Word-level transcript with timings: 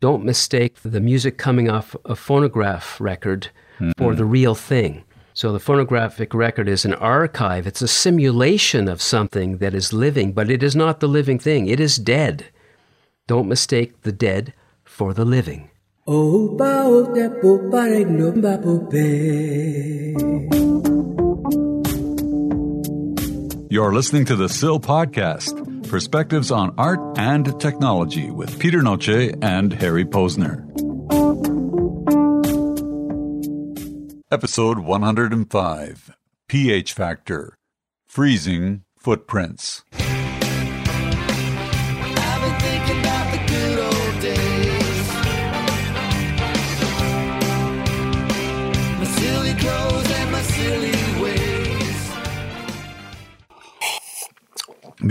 Don't 0.00 0.24
mistake 0.24 0.76
the 0.82 1.00
music 1.00 1.36
coming 1.36 1.68
off 1.68 1.94
a 2.06 2.16
phonograph 2.16 2.98
record 2.98 3.50
for 3.98 4.14
the 4.14 4.24
real 4.24 4.54
thing. 4.54 5.04
So 5.34 5.52
the 5.52 5.60
phonographic 5.60 6.32
record 6.32 6.70
is 6.70 6.86
an 6.86 6.94
archive. 6.94 7.66
It's 7.66 7.82
a 7.82 7.88
simulation 7.88 8.88
of 8.88 9.02
something 9.02 9.58
that 9.58 9.74
is 9.74 9.92
living, 9.92 10.32
but 10.32 10.50
it 10.50 10.62
is 10.62 10.74
not 10.74 11.00
the 11.00 11.06
living 11.06 11.38
thing. 11.38 11.66
It 11.66 11.80
is 11.80 11.96
dead. 11.96 12.46
Don't 13.26 13.46
mistake 13.46 14.00
the 14.00 14.12
dead 14.12 14.54
for 14.84 15.12
the 15.12 15.26
living. 15.26 15.68
You're 23.68 23.92
listening 23.92 24.24
to 24.24 24.34
the 24.34 24.48
SIL 24.48 24.80
podcast, 24.80 25.69
perspectives 25.90 26.52
on 26.52 26.72
art 26.78 27.00
and 27.18 27.60
technology 27.60 28.30
with 28.30 28.58
Peter 28.60 28.80
Noce 28.80 29.36
and 29.42 29.72
Harry 29.72 30.04
Posner. 30.04 30.64
Episode 34.30 34.78
105 34.78 36.16
pH 36.48 36.92
Factor 36.92 37.56
Freezing 38.08 38.84
Footprints. 38.96 39.82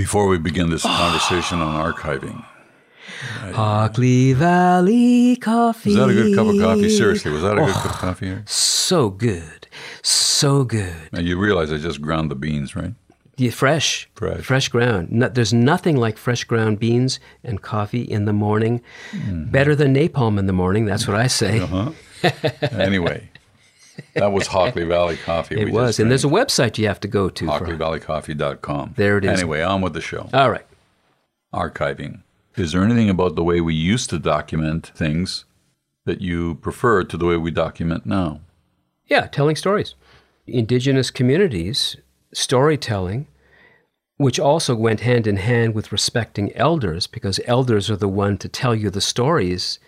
Before 0.10 0.26
we 0.26 0.40
begin 0.40 0.72
this 0.72 0.88
ah. 0.88 0.98
conversation 0.98 1.62
on 1.62 1.76
archiving, 1.76 2.44
ah, 2.44 3.52
Hockley 3.54 4.34
Valley 4.34 5.36
Coffee. 5.36 5.92
is 5.92 5.98
that 5.98 6.10
a 6.10 6.14
good 6.16 6.36
cup 6.36 6.48
of 6.48 6.60
coffee? 6.60 6.90
Seriously, 6.90 7.32
was 7.32 7.44
that 7.44 7.60
a 7.60 7.64
good 7.64 7.76
cup 7.76 7.86
of 7.86 7.92
oh, 7.92 8.00
coffee 8.00 8.26
here? 8.26 8.44
So 8.48 9.12
good. 9.12 9.68
So 10.02 10.64
good. 10.64 11.10
And 11.14 11.28
you 11.28 11.38
realize 11.38 11.72
I 11.72 11.78
just 11.78 12.02
ground 12.02 12.32
the 12.32 12.36
beans, 12.36 12.76
right? 12.76 12.96
Yeah, 13.38 13.52
fresh. 13.52 14.10
Fresh. 14.16 14.46
fresh 14.46 14.70
ground. 14.70 15.12
No, 15.12 15.30
there's 15.30 15.54
nothing 15.54 15.96
like 15.96 16.18
fresh 16.18 16.44
ground 16.44 16.80
beans 16.80 17.20
and 17.44 17.62
coffee 17.62 18.02
in 18.02 18.26
the 18.26 18.34
morning. 18.34 18.82
Mm-hmm. 19.12 19.52
Better 19.52 19.76
than 19.76 19.94
napalm 19.94 20.40
in 20.40 20.48
the 20.48 20.54
morning. 20.54 20.86
That's 20.86 21.08
what 21.08 21.18
I 21.18 21.28
say. 21.28 21.60
Uh-huh. 21.60 21.92
anyway, 22.72 23.30
that 24.14 24.32
was 24.32 24.48
Hockley 24.56 24.86
Valley 24.86 25.18
Coffee. 25.18 25.60
It 25.60 25.66
we 25.66 25.72
was. 25.72 26.00
And 26.00 26.10
there's 26.10 26.26
a 26.26 26.30
website 26.30 26.78
you 26.78 26.88
have 26.88 27.00
to 27.02 27.08
go 27.08 27.30
to. 27.30 27.46
HockleyValleyCoffee.com. 27.46 28.94
There 28.98 29.18
it 29.18 29.26
is. 29.26 29.40
Anyway, 29.40 29.62
on 29.62 29.82
with 29.82 29.94
the 29.94 30.02
show. 30.02 30.30
all 30.34 30.50
right. 30.50 30.66
Archiving. 31.54 32.22
Is 32.56 32.74
there 32.74 32.84
anything 32.84 33.10
about 33.10 33.36
the 33.36 33.44
way 33.44 33.62
we 33.62 33.74
used 33.74 34.10
to 34.10 34.20
document 34.20 34.92
things 34.96 35.46
that 36.06 36.22
you 36.22 36.56
prefer 36.56 37.04
to 37.04 37.18
the 37.18 37.26
way 37.26 37.38
we 37.38 37.52
document 37.52 38.06
now? 38.06 38.42
Yeah, 39.08 39.28
telling 39.28 39.56
stories. 39.56 39.96
Indigenous 40.46 41.10
communities, 41.10 41.96
storytelling, 42.34 43.28
which 44.18 44.40
also 44.40 44.76
went 44.76 45.00
hand 45.00 45.26
in 45.26 45.38
hand 45.38 45.74
with 45.74 45.92
respecting 45.92 46.56
elders, 46.56 47.08
because 47.08 47.40
elders 47.46 47.90
are 47.90 47.96
the 47.96 48.08
one 48.08 48.38
to 48.38 48.50
tell 48.50 48.76
you 48.76 48.90
the 48.90 49.02
stories 49.02 49.80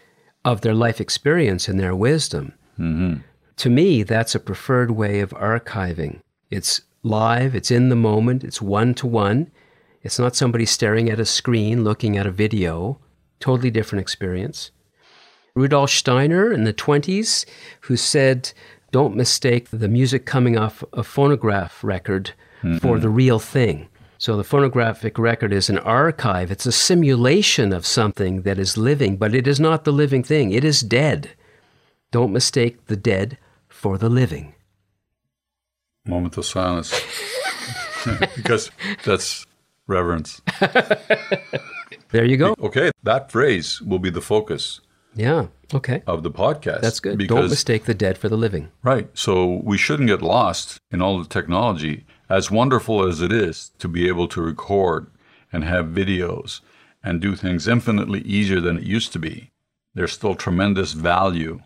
of 0.46 0.62
their 0.62 0.74
life 0.74 1.02
experience 1.02 1.68
and 1.68 1.80
their 1.80 1.96
wisdom. 1.96 2.54
Mm-hmm. 2.80 3.22
To 3.62 3.70
me, 3.70 4.02
that's 4.02 4.34
a 4.34 4.40
preferred 4.40 4.90
way 4.90 5.20
of 5.20 5.30
archiving. 5.36 6.22
It's 6.50 6.82
live, 7.04 7.54
it's 7.54 7.70
in 7.70 7.90
the 7.90 7.96
moment, 7.96 8.44
it's 8.44 8.60
one 8.60 8.96
to 8.96 9.06
one. 9.06 9.52
It's 10.02 10.18
not 10.18 10.36
somebody 10.36 10.66
staring 10.66 11.12
at 11.12 11.20
a 11.20 11.26
screen 11.26 11.84
looking 11.84 12.18
at 12.18 12.26
a 12.26 12.32
video. 12.32 12.98
Totally 13.40 13.70
different 13.70 14.02
experience. 14.02 14.72
Rudolf 15.54 15.92
Steiner 15.92 16.52
in 16.52 16.64
the 16.64 16.74
20s, 16.74 17.46
who 17.82 17.96
said, 17.96 18.52
Don't 18.92 19.16
mistake 19.16 19.70
the 19.70 19.88
music 19.88 20.26
coming 20.26 20.58
off 20.58 20.84
a 20.94 21.04
phonograph 21.04 21.84
record 21.84 22.32
for 22.62 22.68
mm-hmm. 22.68 23.00
the 23.00 23.10
real 23.10 23.38
thing. 23.38 23.90
So 24.18 24.38
the 24.38 24.44
phonographic 24.44 25.20
record 25.20 25.54
is 25.54 25.70
an 25.70 25.78
archive, 25.78 26.50
it's 26.50 26.66
a 26.66 26.72
simulation 26.72 27.74
of 27.74 27.86
something 27.86 28.42
that 28.42 28.58
is 28.58 28.76
living, 28.76 29.18
but 29.18 29.36
it 29.36 29.46
is 29.46 29.60
not 29.60 29.84
the 29.84 29.94
living 29.94 30.24
thing. 30.24 30.52
It 30.52 30.64
is 30.64 30.82
dead. 30.82 31.30
Don't 32.10 32.34
mistake 32.34 32.88
the 32.88 32.98
dead 32.98 33.38
for 33.72 33.98
the 33.98 34.10
living. 34.10 34.54
Moment 36.06 36.38
of 36.38 36.46
silence. 36.46 36.94
because 38.36 38.72
that's 39.06 39.46
reverence. 39.88 40.42
There 42.12 42.26
you 42.26 42.36
go. 42.36 42.56
Okay, 42.60 42.92
that 43.04 43.32
phrase 43.32 43.82
will 43.82 44.00
be 44.00 44.10
the 44.10 44.20
focus 44.22 44.82
Yeah. 45.16 45.48
Okay. 45.74 46.04
of 46.06 46.24
the 46.24 46.32
podcast. 46.32 46.82
That's 46.82 47.00
good. 47.00 47.26
Don't 47.26 47.50
mistake 47.50 47.86
the 47.86 47.94
dead 47.94 48.18
for 48.18 48.28
the 48.28 48.36
living. 48.36 48.70
Right. 48.84 49.08
So 49.14 49.62
we 49.64 49.78
shouldn't 49.78 50.10
get 50.10 50.22
lost 50.22 50.78
in 50.92 51.02
all 51.02 51.20
the 51.24 51.30
technology, 51.30 52.06
as 52.30 52.52
wonderful 52.52 53.08
as 53.08 53.22
it 53.22 53.32
is 53.32 53.72
to 53.80 53.88
be 53.88 54.10
able 54.10 54.28
to 54.28 54.42
record 54.42 55.08
and 55.54 55.64
have 55.64 55.86
videos 55.88 56.60
and 57.02 57.22
do 57.22 57.36
things 57.38 57.66
infinitely 57.66 58.20
easier 58.22 58.60
than 58.60 58.78
it 58.78 58.84
used 58.84 59.14
to 59.14 59.20
be. 59.20 59.52
There's 59.94 60.12
still 60.12 60.36
tremendous 60.36 60.92
value 60.92 61.62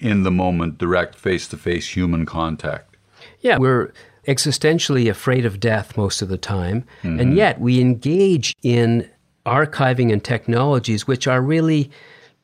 in 0.00 0.22
the 0.22 0.30
moment, 0.30 0.78
direct 0.78 1.14
face 1.14 1.46
to 1.48 1.56
face 1.56 1.88
human 1.96 2.26
contact. 2.26 2.96
Yeah, 3.40 3.58
we're 3.58 3.92
existentially 4.26 5.10
afraid 5.10 5.46
of 5.46 5.60
death 5.60 5.96
most 5.96 6.22
of 6.22 6.28
the 6.28 6.38
time, 6.38 6.84
and 7.02 7.20
mm-hmm. 7.20 7.36
yet 7.36 7.60
we 7.60 7.80
engage 7.80 8.54
in 8.62 9.08
archiving 9.46 10.12
and 10.12 10.22
technologies 10.22 11.06
which 11.06 11.26
are 11.26 11.40
really 11.40 11.90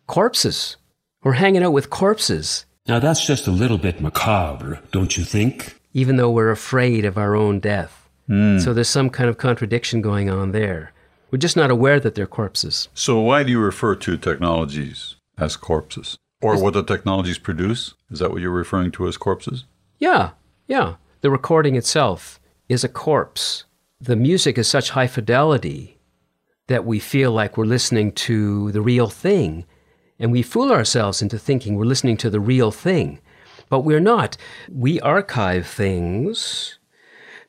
corpses. 0.06 0.76
We're 1.22 1.32
hanging 1.32 1.62
out 1.62 1.72
with 1.72 1.90
corpses, 1.90 2.66
Now 2.86 2.98
that's 2.98 3.26
just 3.26 3.46
a 3.46 3.50
little 3.50 3.78
bit 3.78 4.00
macabre, 4.00 4.80
don't 4.92 5.16
you 5.16 5.24
think? 5.24 5.76
even 5.96 6.16
though 6.16 6.30
we're 6.30 6.50
afraid 6.50 7.06
of 7.06 7.16
our 7.16 7.34
own 7.34 7.58
death. 7.58 8.06
Mm. 8.28 8.60
So 8.60 8.74
there's 8.74 8.86
some 8.86 9.08
kind 9.08 9.30
of 9.30 9.38
contradiction 9.38 10.02
going 10.02 10.28
on 10.28 10.52
there. 10.52 10.92
We're 11.30 11.38
just 11.38 11.56
not 11.56 11.70
aware 11.70 11.98
that 11.98 12.14
they're 12.14 12.26
corpses. 12.26 12.90
So, 12.92 13.18
why 13.18 13.42
do 13.42 13.50
you 13.50 13.58
refer 13.58 13.96
to 13.96 14.18
technologies 14.18 15.16
as 15.38 15.56
corpses? 15.56 16.18
Or 16.42 16.62
what 16.62 16.74
the 16.74 16.82
technologies 16.82 17.38
produce? 17.38 17.94
Is 18.10 18.18
that 18.18 18.30
what 18.30 18.40
you're 18.40 18.50
referring 18.50 18.92
to 18.92 19.08
as 19.08 19.16
corpses? 19.16 19.64
Yeah, 19.98 20.30
yeah. 20.66 20.96
The 21.22 21.30
recording 21.30 21.76
itself 21.76 22.38
is 22.68 22.84
a 22.84 22.88
corpse. 22.88 23.64
The 24.00 24.16
music 24.16 24.58
is 24.58 24.68
such 24.68 24.90
high 24.90 25.06
fidelity 25.06 25.98
that 26.66 26.84
we 26.84 26.98
feel 26.98 27.32
like 27.32 27.56
we're 27.56 27.64
listening 27.64 28.12
to 28.12 28.70
the 28.72 28.82
real 28.82 29.08
thing. 29.08 29.64
And 30.18 30.32
we 30.32 30.42
fool 30.42 30.72
ourselves 30.72 31.22
into 31.22 31.38
thinking 31.38 31.76
we're 31.76 31.84
listening 31.84 32.16
to 32.18 32.30
the 32.30 32.40
real 32.40 32.70
thing. 32.70 33.20
But 33.68 33.80
we're 33.80 34.00
not. 34.00 34.36
We 34.70 35.00
archive 35.00 35.66
things 35.66 36.78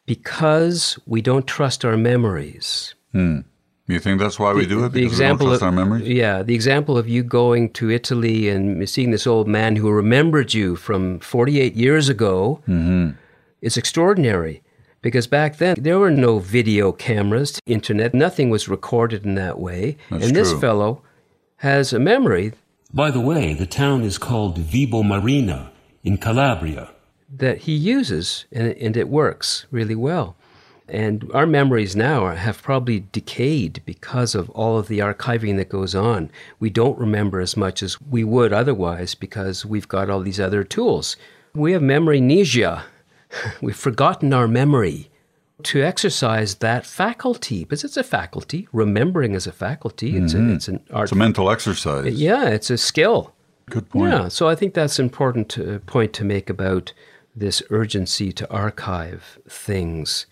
because 0.05 0.97
we 1.05 1.21
don't 1.21 1.45
trust 1.45 1.83
our 1.83 1.97
memories. 1.97 2.95
Hmm. 3.11 3.41
You 3.87 3.99
think 3.99 4.19
that's 4.19 4.37
why 4.37 4.51
we 4.53 4.65
do 4.65 4.83
it? 4.83 4.91
The 4.91 5.03
Because 5.03 5.19
we 5.19 5.25
don't 5.25 5.37
trust 5.37 5.61
of 5.61 5.63
our 5.63 5.71
memories? 5.71 6.07
yeah, 6.07 6.43
the 6.43 6.53
example 6.55 6.97
of 6.97 7.07
you 7.07 7.23
going 7.23 7.71
to 7.73 7.89
Italy 7.89 8.49
and 8.49 8.87
seeing 8.89 9.11
this 9.11 9.25
old 9.25 9.47
man 9.47 9.77
who 9.77 9.89
remembered 9.89 10.53
you 10.53 10.75
from 10.75 11.19
48 11.19 11.73
years 11.75 12.09
ago 12.09 12.61
Mm-hmm. 12.67 13.11
is 13.61 13.77
extraordinary. 13.77 14.61
Because 15.01 15.25
back 15.27 15.57
then 15.57 15.75
there 15.79 15.99
were 15.99 16.11
no 16.11 16.39
video 16.39 16.91
cameras, 16.91 17.61
internet, 17.65 18.13
nothing 18.13 18.49
was 18.49 18.67
recorded 18.67 19.23
in 19.25 19.35
that 19.35 19.57
way. 19.57 19.95
That's 20.09 20.25
and 20.25 20.35
this 20.35 20.51
fellow 20.59 21.01
has 21.57 21.93
a 21.93 21.99
memory 21.99 22.53
By 22.93 23.11
the 23.11 23.21
way, 23.21 23.53
the 23.53 23.65
town 23.67 24.03
is 24.03 24.17
called 24.17 24.57
Vibo 24.59 25.01
Marina 25.03 25.71
in 26.03 26.17
Calabria. 26.17 26.89
that 27.29 27.57
he 27.59 27.73
uses, 27.73 28.45
and, 28.51 28.67
and 28.85 28.97
it 28.97 29.07
works 29.09 29.65
really 29.71 29.95
well. 29.95 30.35
And 30.89 31.29
our 31.33 31.45
memories 31.45 31.95
now 31.95 32.23
are, 32.23 32.35
have 32.35 32.61
probably 32.61 33.05
decayed 33.11 33.81
because 33.85 34.35
of 34.35 34.49
all 34.51 34.77
of 34.77 34.87
the 34.87 34.99
archiving 34.99 35.57
that 35.57 35.69
goes 35.69 35.93
on. 35.93 36.31
We 36.59 36.69
don't 36.69 36.97
remember 36.97 37.41
as 37.41 37.57
much 37.57 37.83
as 37.83 37.99
we 38.01 38.23
would 38.23 38.53
otherwise 38.53 39.13
because 39.15 39.65
we've 39.65 39.88
got 39.88 40.09
all 40.09 40.21
these 40.21 40.39
other 40.39 40.63
tools. 40.63 41.17
We 41.53 41.73
have 41.73 41.81
memory 41.81 42.19
amnesia. 42.19 42.85
We've 43.62 43.75
forgotten 43.75 44.33
our 44.33 44.47
memory. 44.47 45.09
To 45.63 45.81
exercise 45.81 46.56
that 46.56 46.85
faculty, 46.85 47.63
because 47.63 47.83
it's 47.83 47.97
a 47.97 48.03
faculty, 48.03 48.67
remembering 48.71 49.33
is 49.33 49.47
a 49.47 49.51
faculty. 49.51 50.15
It's, 50.15 50.35
a, 50.35 50.53
it's 50.53 50.67
an 50.67 50.81
art. 50.94 51.06
It's 51.06 51.12
a 51.13 51.15
mental 51.15 51.50
exercise. 51.50 52.13
yeah, 52.13 52.47
it's 52.50 52.69
a 52.69 52.77
skill. 52.77 53.33
Good 53.69 53.89
point. 53.89 54.12
Yeah, 54.12 54.27
so 54.27 54.47
I 54.47 54.53
think 54.53 54.75
that's 54.75 55.00
an 55.00 55.06
important 55.06 55.57
uh, 55.57 55.79
point 55.79 56.13
to 56.13 56.23
make 56.23 56.50
about 56.50 56.94
this 57.35 57.63
urgency 57.71 58.31
to 58.33 58.50
archive 58.51 59.39
things. 59.50 60.27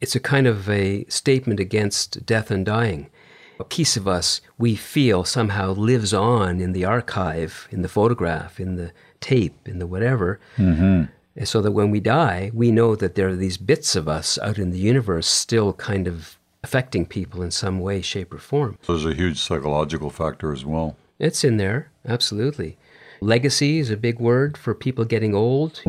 It's 0.00 0.14
a 0.14 0.20
kind 0.20 0.46
of 0.46 0.68
a 0.68 1.04
statement 1.08 1.60
against 1.60 2.24
death 2.24 2.50
and 2.50 2.64
dying. 2.64 3.10
A 3.58 3.64
piece 3.64 3.96
of 3.96 4.06
us 4.06 4.40
we 4.56 4.76
feel 4.76 5.24
somehow 5.24 5.72
lives 5.72 6.14
on 6.14 6.60
in 6.60 6.72
the 6.72 6.84
archive, 6.84 7.66
in 7.72 7.82
the 7.82 7.88
photograph, 7.88 8.60
in 8.60 8.76
the 8.76 8.92
tape, 9.20 9.66
in 9.66 9.80
the 9.80 9.86
whatever. 9.86 10.38
Mm-hmm. 10.56 11.04
And 11.36 11.48
So 11.48 11.60
that 11.62 11.72
when 11.72 11.90
we 11.90 12.00
die, 12.00 12.50
we 12.54 12.70
know 12.70 12.96
that 12.96 13.14
there 13.14 13.28
are 13.28 13.36
these 13.36 13.56
bits 13.56 13.96
of 13.96 14.08
us 14.08 14.38
out 14.38 14.58
in 14.58 14.70
the 14.70 14.78
universe 14.78 15.26
still 15.26 15.72
kind 15.72 16.06
of 16.06 16.38
affecting 16.62 17.06
people 17.06 17.42
in 17.42 17.50
some 17.50 17.80
way, 17.80 18.00
shape, 18.00 18.32
or 18.34 18.38
form. 18.38 18.78
So 18.82 18.92
there's 18.92 19.12
a 19.12 19.16
huge 19.16 19.38
psychological 19.40 20.10
factor 20.10 20.52
as 20.52 20.64
well. 20.64 20.96
It's 21.18 21.44
in 21.44 21.56
there, 21.56 21.90
absolutely. 22.06 22.76
Legacy 23.20 23.78
is 23.78 23.90
a 23.90 23.96
big 23.96 24.18
word 24.20 24.56
for 24.56 24.74
people 24.74 25.04
getting 25.04 25.34
old, 25.34 25.80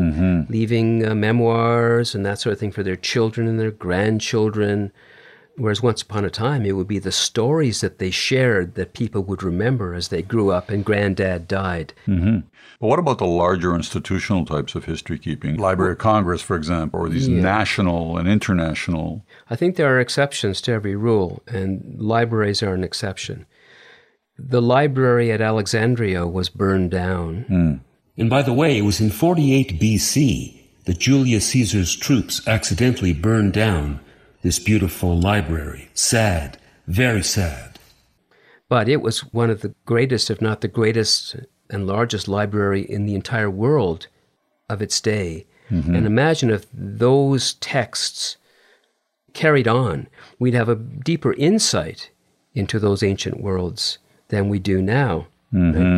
leaving 0.49 1.05
uh, 1.05 1.13
memoirs 1.15 2.15
and 2.15 2.25
that 2.25 2.39
sort 2.39 2.53
of 2.53 2.59
thing 2.59 2.71
for 2.71 2.83
their 2.83 2.95
children 2.95 3.47
and 3.47 3.59
their 3.59 3.71
grandchildren. 3.71 4.91
Whereas 5.57 5.83
once 5.83 6.01
upon 6.01 6.23
a 6.23 6.29
time, 6.29 6.65
it 6.65 6.71
would 6.71 6.87
be 6.87 6.99
the 6.99 7.11
stories 7.11 7.81
that 7.81 7.99
they 7.99 8.11
shared 8.11 8.75
that 8.75 8.93
people 8.93 9.21
would 9.23 9.43
remember 9.43 9.93
as 9.93 10.07
they 10.07 10.21
grew 10.21 10.51
up 10.51 10.69
and 10.69 10.85
granddad 10.85 11.49
died. 11.49 11.93
But 12.07 12.87
what 12.87 12.97
about 12.99 13.17
the 13.17 13.25
larger 13.27 13.75
institutional 13.75 14.45
types 14.45 14.73
of 14.73 14.85
history 14.85 15.19
keeping? 15.19 15.57
Library 15.57 15.91
of 15.91 15.97
Congress, 15.97 16.41
for 16.41 16.55
example, 16.55 17.01
or 17.01 17.09
these 17.09 17.27
Yeah. 17.27 17.41
national 17.41 18.17
and 18.17 18.25
international. 18.29 19.25
I 19.49 19.57
think 19.57 19.75
there 19.75 19.93
are 19.93 19.99
exceptions 19.99 20.61
to 20.61 20.71
every 20.71 20.95
rule, 20.95 21.43
and 21.45 21.97
libraries 21.99 22.63
are 22.63 22.73
an 22.73 22.85
exception. 22.85 23.45
The 24.47 24.61
library 24.61 25.31
at 25.31 25.41
Alexandria 25.41 26.25
was 26.25 26.49
burned 26.49 26.91
down. 26.91 27.43
Hmm. 27.43 27.73
And 28.17 28.29
by 28.29 28.41
the 28.41 28.53
way, 28.53 28.77
it 28.77 28.81
was 28.81 29.01
in 29.01 29.11
48 29.11 29.79
BC 29.79 30.59
that 30.85 30.99
Julius 30.99 31.47
Caesar's 31.47 31.95
troops 31.95 32.47
accidentally 32.47 33.13
burned 33.13 33.53
down 33.53 33.99
this 34.41 34.59
beautiful 34.59 35.19
library. 35.19 35.89
Sad, 35.93 36.57
very 36.87 37.23
sad. 37.23 37.79
But 38.69 38.87
it 38.87 39.01
was 39.01 39.19
one 39.33 39.49
of 39.49 39.61
the 39.61 39.73
greatest, 39.85 40.29
if 40.29 40.41
not 40.41 40.61
the 40.61 40.67
greatest 40.67 41.35
and 41.69 41.85
largest 41.85 42.27
library 42.27 42.81
in 42.81 43.05
the 43.05 43.15
entire 43.15 43.49
world 43.49 44.07
of 44.69 44.81
its 44.81 45.01
day. 45.01 45.45
Mm-hmm. 45.69 45.95
And 45.95 46.05
imagine 46.05 46.49
if 46.49 46.65
those 46.73 47.55
texts 47.55 48.37
carried 49.33 49.67
on, 49.67 50.07
we'd 50.39 50.53
have 50.53 50.69
a 50.69 50.75
deeper 50.75 51.33
insight 51.33 52.09
into 52.53 52.79
those 52.79 53.03
ancient 53.03 53.41
worlds 53.41 53.97
than 54.29 54.49
we 54.49 54.59
do 54.59 54.81
now. 54.81 55.27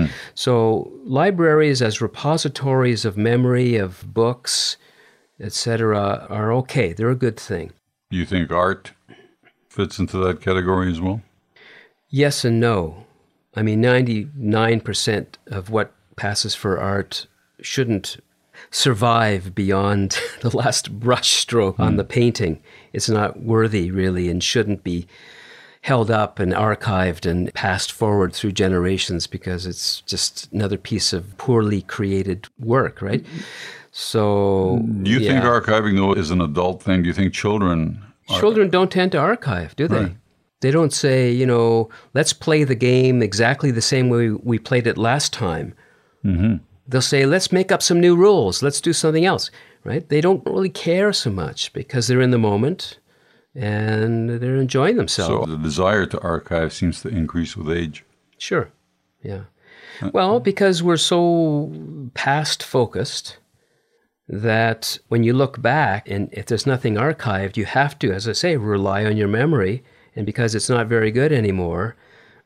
right? 0.03 0.09
So 0.33 0.91
libraries 1.03 1.81
as 1.81 2.01
repositories 2.01 3.05
of 3.05 3.17
memory, 3.17 3.75
of 3.75 4.13
books, 4.13 4.77
etc., 5.39 6.25
are 6.29 6.53
okay. 6.53 6.93
They're 6.93 7.09
a 7.09 7.15
good 7.15 7.39
thing. 7.39 7.71
Do 8.09 8.17
you 8.17 8.25
think 8.25 8.51
art 8.51 8.91
fits 9.69 9.99
into 9.99 10.17
that 10.17 10.41
category 10.41 10.91
as 10.91 10.99
well? 10.99 11.21
Yes 12.09 12.43
and 12.43 12.59
no. 12.59 13.05
I 13.55 13.61
mean, 13.61 13.81
99% 13.81 15.25
of 15.47 15.69
what 15.69 15.93
passes 16.15 16.55
for 16.55 16.79
art 16.79 17.27
shouldn't 17.61 18.17
survive 18.69 19.55
beyond 19.55 20.19
the 20.41 20.55
last 20.55 20.99
brushstroke 20.99 21.79
on 21.79 21.91
hmm. 21.91 21.97
the 21.97 22.03
painting. 22.03 22.61
It's 22.93 23.09
not 23.09 23.41
worthy, 23.41 23.91
really, 23.91 24.29
and 24.29 24.43
shouldn't 24.43 24.83
be 24.83 25.07
held 25.81 26.11
up 26.11 26.39
and 26.39 26.53
archived 26.53 27.29
and 27.29 27.53
passed 27.53 27.91
forward 27.91 28.33
through 28.33 28.51
generations 28.51 29.25
because 29.25 29.65
it's 29.65 30.01
just 30.01 30.51
another 30.53 30.77
piece 30.77 31.11
of 31.11 31.37
poorly 31.37 31.81
created 31.81 32.47
work, 32.59 33.01
right? 33.01 33.25
So, 33.91 34.85
Do 35.01 35.11
you 35.11 35.19
think 35.19 35.43
archiving, 35.43 35.97
though, 35.97 36.13
is 36.13 36.31
an 36.31 36.39
adult 36.39 36.81
thing? 36.83 37.01
Do 37.01 37.07
you 37.07 37.13
think 37.13 37.33
children. 37.33 38.01
Children 38.29 38.69
don't 38.69 38.91
tend 38.91 39.11
to 39.11 39.17
archive, 39.17 39.75
do 39.75 39.87
they? 39.87 40.03
Right. 40.03 40.15
They 40.61 40.71
don't 40.71 40.93
say, 40.93 41.31
you 41.31 41.45
know, 41.45 41.89
let's 42.13 42.31
play 42.31 42.63
the 42.63 42.75
game 42.75 43.21
exactly 43.21 43.71
the 43.71 43.81
same 43.81 44.09
way 44.09 44.29
we 44.29 44.59
played 44.59 44.87
it 44.87 44.97
last 44.97 45.33
time. 45.33 45.73
Mm-hmm. 46.23 46.57
They'll 46.87 47.01
say, 47.01 47.25
let's 47.25 47.51
make 47.51 47.71
up 47.71 47.81
some 47.81 47.99
new 47.99 48.15
rules. 48.15 48.61
Let's 48.63 48.79
do 48.79 48.93
something 48.93 49.25
else, 49.25 49.49
right? 49.83 50.07
They 50.07 50.21
don't 50.21 50.45
really 50.45 50.69
care 50.69 51.11
so 51.11 51.31
much 51.31 51.73
because 51.73 52.07
they're 52.07 52.21
in 52.21 52.31
the 52.31 52.37
moment 52.37 52.99
and 53.55 54.29
they're 54.29 54.55
enjoying 54.55 54.97
themselves. 54.97 55.45
So 55.45 55.51
the 55.51 55.61
desire 55.61 56.05
to 56.05 56.19
archive 56.21 56.73
seems 56.73 57.01
to 57.01 57.09
increase 57.09 57.57
with 57.57 57.75
age. 57.75 58.03
Sure. 58.37 58.71
Yeah. 59.23 59.43
Well, 60.13 60.39
because 60.39 60.81
we're 60.81 60.97
so 60.97 61.71
past 62.13 62.63
focused 62.63 63.37
that 64.27 64.97
when 65.09 65.23
you 65.23 65.33
look 65.33 65.61
back 65.61 66.09
and 66.09 66.29
if 66.31 66.45
there's 66.45 66.65
nothing 66.65 66.95
archived, 66.95 67.57
you 67.57 67.65
have 67.65 67.99
to, 67.99 68.11
as 68.11 68.27
I 68.27 68.31
say, 68.31 68.57
rely 68.57 69.05
on 69.05 69.17
your 69.17 69.27
memory. 69.27 69.83
And 70.15 70.25
because 70.25 70.55
it's 70.55 70.69
not 70.69 70.87
very 70.87 71.11
good 71.11 71.31
anymore, 71.31 71.95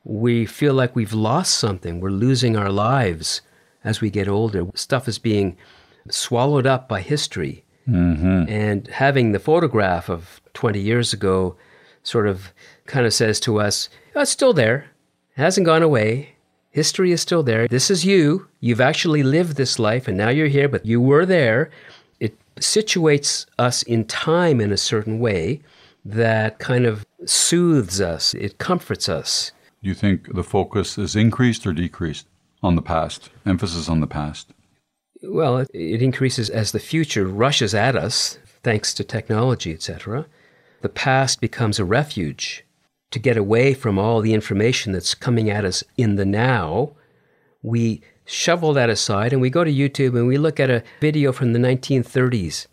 we 0.04 0.46
feel 0.46 0.74
like 0.74 0.94
we've 0.94 1.12
lost 1.12 1.58
something. 1.58 2.00
We're 2.00 2.10
losing 2.10 2.56
our 2.56 2.70
lives 2.70 3.40
as 3.84 4.00
we 4.00 4.10
get 4.10 4.28
older. 4.28 4.66
Stuff 4.74 5.08
is 5.08 5.18
being 5.18 5.56
swallowed 6.10 6.66
up 6.66 6.88
by 6.88 7.00
history. 7.00 7.64
Mm-hmm. 7.88 8.44
And 8.48 8.88
having 8.88 9.32
the 9.32 9.38
photograph 9.38 10.08
of 10.08 10.40
20 10.54 10.80
years 10.80 11.12
ago 11.12 11.56
sort 12.02 12.26
of 12.26 12.52
kind 12.86 13.06
of 13.06 13.14
says 13.14 13.40
to 13.40 13.60
us, 13.60 13.88
oh, 14.14 14.22
it's 14.22 14.30
still 14.30 14.52
there. 14.52 14.86
It 15.36 15.40
hasn't 15.40 15.66
gone 15.66 15.82
away. 15.82 16.34
History 16.70 17.12
is 17.12 17.20
still 17.20 17.42
there. 17.42 17.68
This 17.68 17.90
is 17.90 18.04
you. 18.04 18.48
You've 18.60 18.80
actually 18.80 19.22
lived 19.22 19.56
this 19.56 19.78
life 19.78 20.08
and 20.08 20.16
now 20.16 20.28
you're 20.28 20.46
here, 20.46 20.68
but 20.68 20.84
you 20.84 21.00
were 21.00 21.24
there. 21.24 21.70
It 22.20 22.36
situates 22.56 23.46
us 23.58 23.82
in 23.82 24.04
time 24.04 24.60
in 24.60 24.72
a 24.72 24.76
certain 24.76 25.18
way 25.18 25.62
that 26.04 26.58
kind 26.58 26.86
of 26.86 27.04
soothes 27.24 28.00
us, 28.00 28.34
it 28.34 28.58
comforts 28.58 29.08
us. 29.08 29.52
Do 29.82 29.88
you 29.88 29.94
think 29.94 30.34
the 30.34 30.44
focus 30.44 30.98
is 30.98 31.16
increased 31.16 31.66
or 31.66 31.72
decreased 31.72 32.26
on 32.62 32.76
the 32.76 32.82
past? 32.82 33.30
Emphasis 33.44 33.88
on 33.88 34.00
the 34.00 34.06
past. 34.06 34.52
Well, 35.22 35.58
it, 35.58 36.02
increases 36.02 36.50
as 36.50 36.72
the 36.72 36.78
future 36.78 37.26
rushes 37.26 37.74
at 37.74 37.96
us, 37.96 38.38
thanks 38.62 38.92
to 38.94 39.04
technology, 39.04 39.72
etc. 39.72 40.26
The 40.82 40.88
past 40.88 41.40
becomes 41.40 41.78
a 41.78 41.84
refuge 41.84 42.64
to 43.10 43.18
get 43.18 43.36
away 43.36 43.74
from 43.74 43.98
all 43.98 44.20
the 44.20 44.34
information 44.34 44.92
that's 44.92 45.14
coming 45.14 45.48
at 45.48 45.64
us 45.64 45.82
in 45.96 46.16
the 46.16 46.24
now. 46.24 46.92
We 47.62 48.02
shovel 48.24 48.72
that 48.74 48.90
aside 48.90 49.32
and 49.32 49.40
we 49.40 49.50
go 49.50 49.64
to 49.64 49.72
YouTube 49.72 50.16
and 50.16 50.26
we 50.26 50.36
look 50.36 50.60
at 50.60 50.70
a 50.70 50.82
video 51.00 51.32
from 51.32 51.52
the 51.52 51.58
1930s 51.58 52.66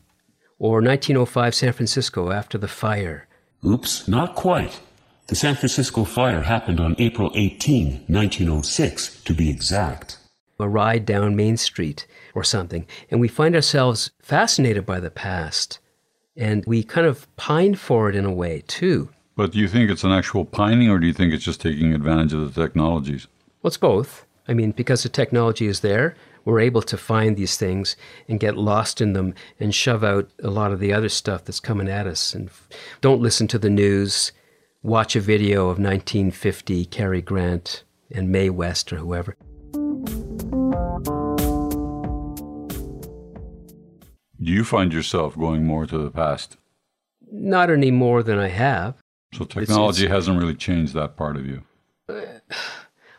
or 0.60 0.82
1905 0.82 1.56
San 1.56 1.74
Francisco 1.74 2.32
after 2.32 2.58
the 2.58 2.68
fire. 2.68 3.28
Oops, 3.66 4.08
not 4.08 4.36
quite. 4.36 4.80
The 5.28 5.36
San 5.36 5.56
Francisco 5.56 6.04
fire 6.04 6.42
happened 6.42 6.80
on 6.80 6.96
April 7.00 7.32
18, 7.34 8.06
1906, 8.08 9.22
to 9.24 9.34
be 9.34 9.50
exact. 9.50 10.18
A 10.64 10.70
ride 10.70 11.06
down 11.06 11.36
Main 11.36 11.58
Street 11.58 12.08
or 12.34 12.44
something, 12.44 12.88
and 13.12 13.22
we 13.22 13.28
find 13.28 13.56
ourselves 13.56 14.12
fascinated 14.20 14.86
by 14.86 15.00
the 15.00 15.12
past, 15.12 15.80
and 16.36 16.64
we 16.66 16.84
kind 16.84 17.06
of 17.06 17.34
pine 17.36 17.76
for 17.76 18.10
it 18.10 18.16
in 18.16 18.26
a 18.26 18.34
way 18.34 18.64
too. 18.68 19.10
But 19.36 19.52
do 19.52 19.60
you 19.60 19.68
think 19.68 19.90
it's 19.90 20.04
an 20.04 20.12
actual 20.12 20.46
pining 20.46 20.90
or 20.90 21.00
do 21.00 21.08
you 21.08 21.14
think 21.14 21.34
it's 21.34 21.44
just 21.44 21.62
taking 21.62 21.94
advantage 21.94 22.34
of 22.34 22.54
the 22.54 22.62
technologies? 22.62 23.28
Well, 23.62 23.70
it's 23.70 23.78
both. 23.78 24.26
I 24.48 24.54
mean, 24.54 24.72
because 24.72 25.04
the 25.04 25.10
technology 25.10 25.68
is 25.68 25.80
there, 25.80 26.16
we're 26.46 26.60
able 26.60 26.82
to 26.84 26.98
find 26.98 27.36
these 27.36 27.58
things 27.58 27.96
and 28.28 28.40
get 28.40 28.58
lost 28.58 29.00
in 29.02 29.14
them 29.14 29.34
and 29.60 29.74
shove 29.74 30.04
out 30.04 30.30
a 30.44 30.50
lot 30.50 30.72
of 30.72 30.80
the 30.80 30.94
other 30.94 31.10
stuff 31.10 31.46
that's 31.46 31.60
coming 31.60 31.88
at 31.88 32.06
us. 32.06 32.34
And 32.34 32.50
don't 33.02 33.22
listen 33.22 33.48
to 33.48 33.58
the 33.58 33.70
news. 33.70 34.32
Watch 34.82 35.16
a 35.16 35.22
video 35.22 35.64
of 35.64 35.80
1950 35.80 36.86
Cary 36.86 37.22
Grant 37.22 37.84
and 38.12 38.30
Mae 38.30 38.50
West 38.50 38.92
or 38.92 38.98
whoever. 38.98 39.36
Do 44.44 44.52
you 44.52 44.66
find 44.66 44.92
yourself 44.92 45.38
going 45.38 45.66
more 45.66 45.86
to 45.86 45.98
the 45.98 46.12
past? 46.12 46.58
Not 47.32 47.70
any 47.70 47.92
more 47.92 48.24
than 48.24 48.38
I 48.38 48.50
have. 48.50 48.96
So 49.34 49.46
technology 49.46 50.08
hasn't 50.08 50.38
really 50.38 50.56
changed 50.56 50.94
that 50.94 51.16
part 51.16 51.38
of 51.38 51.46
you. 51.46 51.64
Uh, 52.10 52.24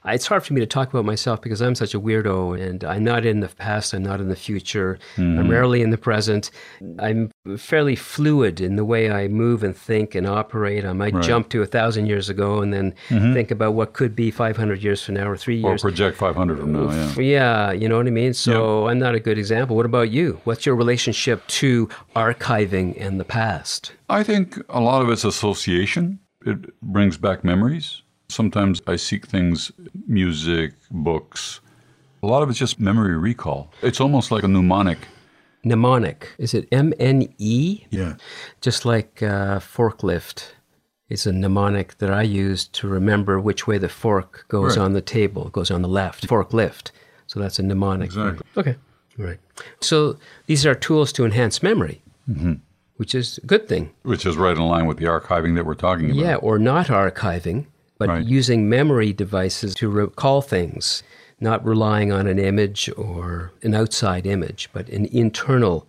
It's 0.07 0.27
hard 0.27 0.45
for 0.45 0.53
me 0.53 0.61
to 0.61 0.67
talk 0.67 0.91
about 0.91 1.07
myself 1.07 1.41
because 1.41 1.63
I'm 1.63 1.75
such 1.75 1.95
a 1.95 2.01
weirdo 2.01 2.61
and 2.61 2.85
I'm 2.85 3.05
not 3.05 3.25
in 3.25 3.41
the 3.41 3.49
past, 3.49 3.95
I'm 3.95 4.03
not 4.03 4.21
in 4.21 4.29
the 4.29 4.37
future, 4.37 4.99
I'm 5.17 5.37
mm-hmm. 5.37 5.51
rarely 5.51 5.81
in 5.81 5.91
the 5.91 5.99
present. 5.99 6.51
I'm 6.99 7.31
fairly 7.57 7.97
fluid 7.97 8.61
in 8.61 8.77
the 8.77 8.85
way 8.85 9.11
I 9.11 9.29
move 9.29 9.63
and 9.63 9.75
think 9.75 10.15
and 10.15 10.27
operate. 10.27 10.85
I 10.85 10.93
might 10.93 11.15
Right. 11.15 11.25
jump 11.25 11.49
to 11.51 11.63
a 11.63 11.67
thousand 11.67 12.07
years 12.07 12.29
ago 12.29 12.61
and 12.61 12.73
then 12.73 12.95
mm-hmm. 13.09 13.33
think 13.33 13.51
about 13.51 13.75
what 13.75 13.95
could 13.95 14.15
be 14.15 14.31
500 14.31 14.83
years 14.83 15.03
from 15.03 15.15
now 15.15 15.29
or 15.29 15.37
three 15.37 15.57
years. 15.57 15.83
Or 15.83 15.89
project 15.89 16.19
500 16.19 16.59
from 16.59 16.73
now, 16.73 16.91
yeah. 16.91 17.21
yeah, 17.21 17.73
you 17.73 17.89
know 17.89 17.97
what 17.97 18.07
I 18.07 18.11
mean? 18.11 18.35
So 18.35 18.89
I'm 18.89 18.99
not 18.99 19.15
a 19.15 19.21
good 19.21 19.39
example. 19.39 19.75
What 19.77 19.87
about 19.87 20.11
you? 20.11 20.41
What's 20.45 20.67
your 20.67 20.77
relationship 20.77 21.47
to 21.47 21.89
archiving 22.15 23.01
and 23.01 23.19
the 23.19 23.25
past? 23.25 23.93
I 24.11 24.23
think 24.23 24.59
a 24.69 24.81
lot 24.81 25.03
of 25.03 25.09
it's 25.09 25.25
association. 25.25 26.21
It 26.45 26.79
brings 26.83 27.17
back 27.17 27.43
memories. 27.43 28.03
Sometimes 28.29 28.83
I 28.87 28.97
seek 28.97 29.27
things, 29.27 29.71
music, 30.07 30.73
books. 30.91 31.61
A 32.23 32.27
lot 32.27 32.43
of 32.43 32.49
it's 32.51 32.59
just 32.59 32.81
memory 32.81 33.17
recall. 33.17 33.71
It's 33.83 34.01
almost 34.01 34.31
like 34.31 34.43
a 34.45 34.49
mnemonic. 34.49 34.99
Mnemonic. 35.63 36.31
Is 36.39 36.55
it 36.55 36.67
M 36.73 36.93
N 36.99 37.29
E? 37.39 37.85
Yeah. 37.91 38.15
Just 38.61 38.85
like 38.85 39.23
uh, 39.23 39.61
forklift 39.61 40.53
is 41.09 41.27
a 41.27 41.33
mnemonic 41.33 41.99
that 41.99 42.11
I 42.11 42.23
use 42.23 42.67
to 42.69 42.89
remember 42.89 43.39
which 43.39 43.67
way 43.67 43.79
the 43.79 43.89
fork 43.91 44.47
goes 44.49 44.77
Right. 44.77 44.85
on 44.85 44.95
the 44.95 45.01
table. 45.03 45.47
It 45.47 45.53
goes 45.53 45.71
on 45.71 45.83
the 45.83 45.89
left. 45.89 46.27
Forklift. 46.27 46.91
So 47.27 47.41
that's 47.41 47.59
a 47.59 47.63
mnemonic. 47.63 48.07
Exactly. 48.07 48.47
Okay. 48.57 48.77
Right. 49.19 49.39
So 49.81 50.17
these 50.47 50.67
are 50.67 50.75
tools 50.75 51.13
to 51.13 51.25
enhance 51.25 51.63
memory, 51.63 52.03
which 52.97 53.15
is 53.15 53.39
a 53.43 53.47
good 53.47 53.69
thing. 53.69 53.91
Which 54.03 54.27
is 54.27 54.37
right 54.37 54.57
in 54.57 54.63
line 54.67 54.87
with 54.87 54.97
the 54.99 55.05
archiving 55.05 55.55
that 55.57 55.65
we're 55.67 55.75
talking 55.75 56.07
about. 56.07 56.17
Yeah, 56.17 56.37
or 56.37 56.59
not 56.59 56.87
archiving 56.89 57.67
but 57.99 58.09
Right. 58.09 58.25
using 58.25 58.69
memory 58.69 59.13
devices 59.13 59.75
to 59.77 59.89
recall 59.89 60.43
things, 60.43 61.03
not 61.41 61.65
relying 61.65 62.11
on 62.13 62.27
an 62.27 62.39
image 62.39 62.91
or 62.97 63.53
an 63.63 63.75
outside 63.75 64.27
image, 64.27 64.69
but 64.73 64.89
an 64.89 65.07
internal 65.07 65.87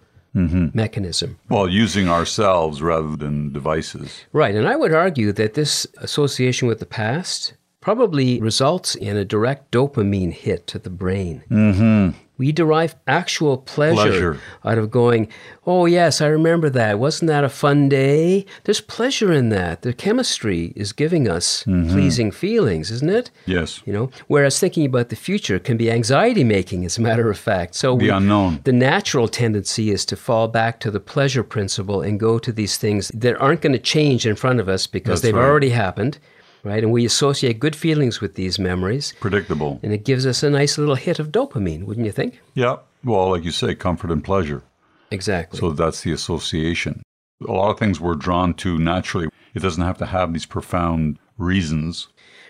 mechanism. 0.74 1.38
Well, 1.50 1.70
using 1.70 2.10
ourselves 2.10 2.82
rather 2.82 3.16
than 3.16 3.54
devices. 3.54 4.26
Right, 4.34 4.54
and 4.54 4.68
I 4.68 4.76
would 4.76 4.94
argue 4.94 5.32
that 5.32 5.54
this 5.54 5.88
association 6.00 6.68
with 6.68 6.80
the 6.80 6.86
past 6.86 7.54
probably 7.80 8.42
results 8.42 8.96
in 8.96 9.16
a 9.16 9.24
direct 9.24 9.72
dopamine 9.72 10.34
hit 10.34 10.68
to 10.68 10.80
the 10.80 10.90
brain. 10.90 11.42
Mm-hmm. 11.50 12.18
We 12.38 12.52
derive 12.52 12.96
actual 13.08 13.58
pleasure, 13.58 13.96
Pleasure. 13.96 14.40
out 14.64 14.78
of 14.78 14.92
going, 14.92 15.30
oh, 15.66 15.86
yes, 15.86 16.22
I 16.22 16.28
remember 16.28 16.70
that. 16.70 17.00
Wasn't 17.00 17.28
that 17.28 17.44
a 17.44 17.50
fun 17.50 17.88
day? 17.88 18.46
There's 18.66 18.82
pleasure 18.82 19.32
in 19.32 19.50
that. 19.50 19.84
The 19.84 19.94
chemistry 19.94 20.74
is 20.76 20.92
giving 20.92 21.30
us 21.30 21.64
mm-hmm. 21.64 21.92
pleasing 21.92 22.32
feelings, 22.32 22.92
isn't 22.92 23.10
it? 23.10 23.32
Yes. 23.46 23.82
You 23.86 23.94
know, 23.94 24.10
whereas 24.28 24.60
thinking 24.60 24.86
about 24.86 25.10
the 25.10 25.16
future 25.16 25.60
can 25.60 25.78
be 25.78 25.90
anxiety 25.90 26.44
making, 26.44 26.84
as 26.86 26.98
a 26.98 27.02
matter 27.02 27.30
of 27.30 27.38
fact. 27.40 27.76
So 27.76 27.96
The 27.96 28.06
we- 28.06 28.10
unknown. 28.10 28.60
The 28.64 28.74
natural 28.74 29.28
tendency 29.28 29.90
is 29.92 30.06
to 30.06 30.16
fall 30.16 30.48
back 30.48 30.80
to 30.82 30.92
the 30.92 31.00
pleasure 31.00 31.44
principle 31.44 32.02
and 32.02 32.20
go 32.20 32.38
to 32.40 32.52
these 32.52 32.78
things 32.78 33.10
that 33.14 33.38
aren't 33.40 33.62
going 33.62 33.74
to 33.74 33.80
change 33.80 34.28
in 34.28 34.36
front 34.36 34.60
of 34.60 34.68
us 34.68 34.88
because 34.88 35.22
That's 35.22 35.22
they've 35.22 35.36
right. 35.36 35.46
already 35.50 35.70
happened, 35.70 36.20
right? 36.66 36.84
And 36.84 36.92
we 36.92 37.06
associate 37.06 37.60
good 37.60 37.76
feelings 37.76 38.20
with 38.20 38.36
these 38.36 38.60
memories, 38.60 39.14
Predictable. 39.22 39.80
and 39.84 39.94
it 39.94 40.04
gives 40.04 40.26
us 40.26 40.44
a 40.44 40.50
nice 40.50 40.78
little 40.78 40.96
hit 40.96 41.20
of 41.20 41.32
dopamine, 41.32 41.84
wouldn't 41.86 42.06
you 42.06 42.12
think? 42.12 42.42
Yeah. 42.56 42.78
Well, 43.04 43.30
like 43.30 43.44
you 43.46 43.52
say, 43.52 43.76
comfort 43.76 44.12
and 44.12 44.24
pleasure. 44.24 44.64
Exactly. 45.12 45.60
So 45.60 45.72
that's 45.72 46.02
the 46.02 46.12
association. 46.12 47.02
A 47.48 47.52
lot 47.52 47.70
of 47.72 47.80
things 47.80 48.02
we're 48.02 48.16
drawn 48.16 48.54
to 48.56 48.78
naturally. 48.80 49.30
It 49.54 49.62
doesn't 49.62 49.84
have 49.84 49.98
to 50.00 50.06
have 50.08 50.34
these 50.34 50.46
profound 50.48 51.20
reasons. 51.38 52.08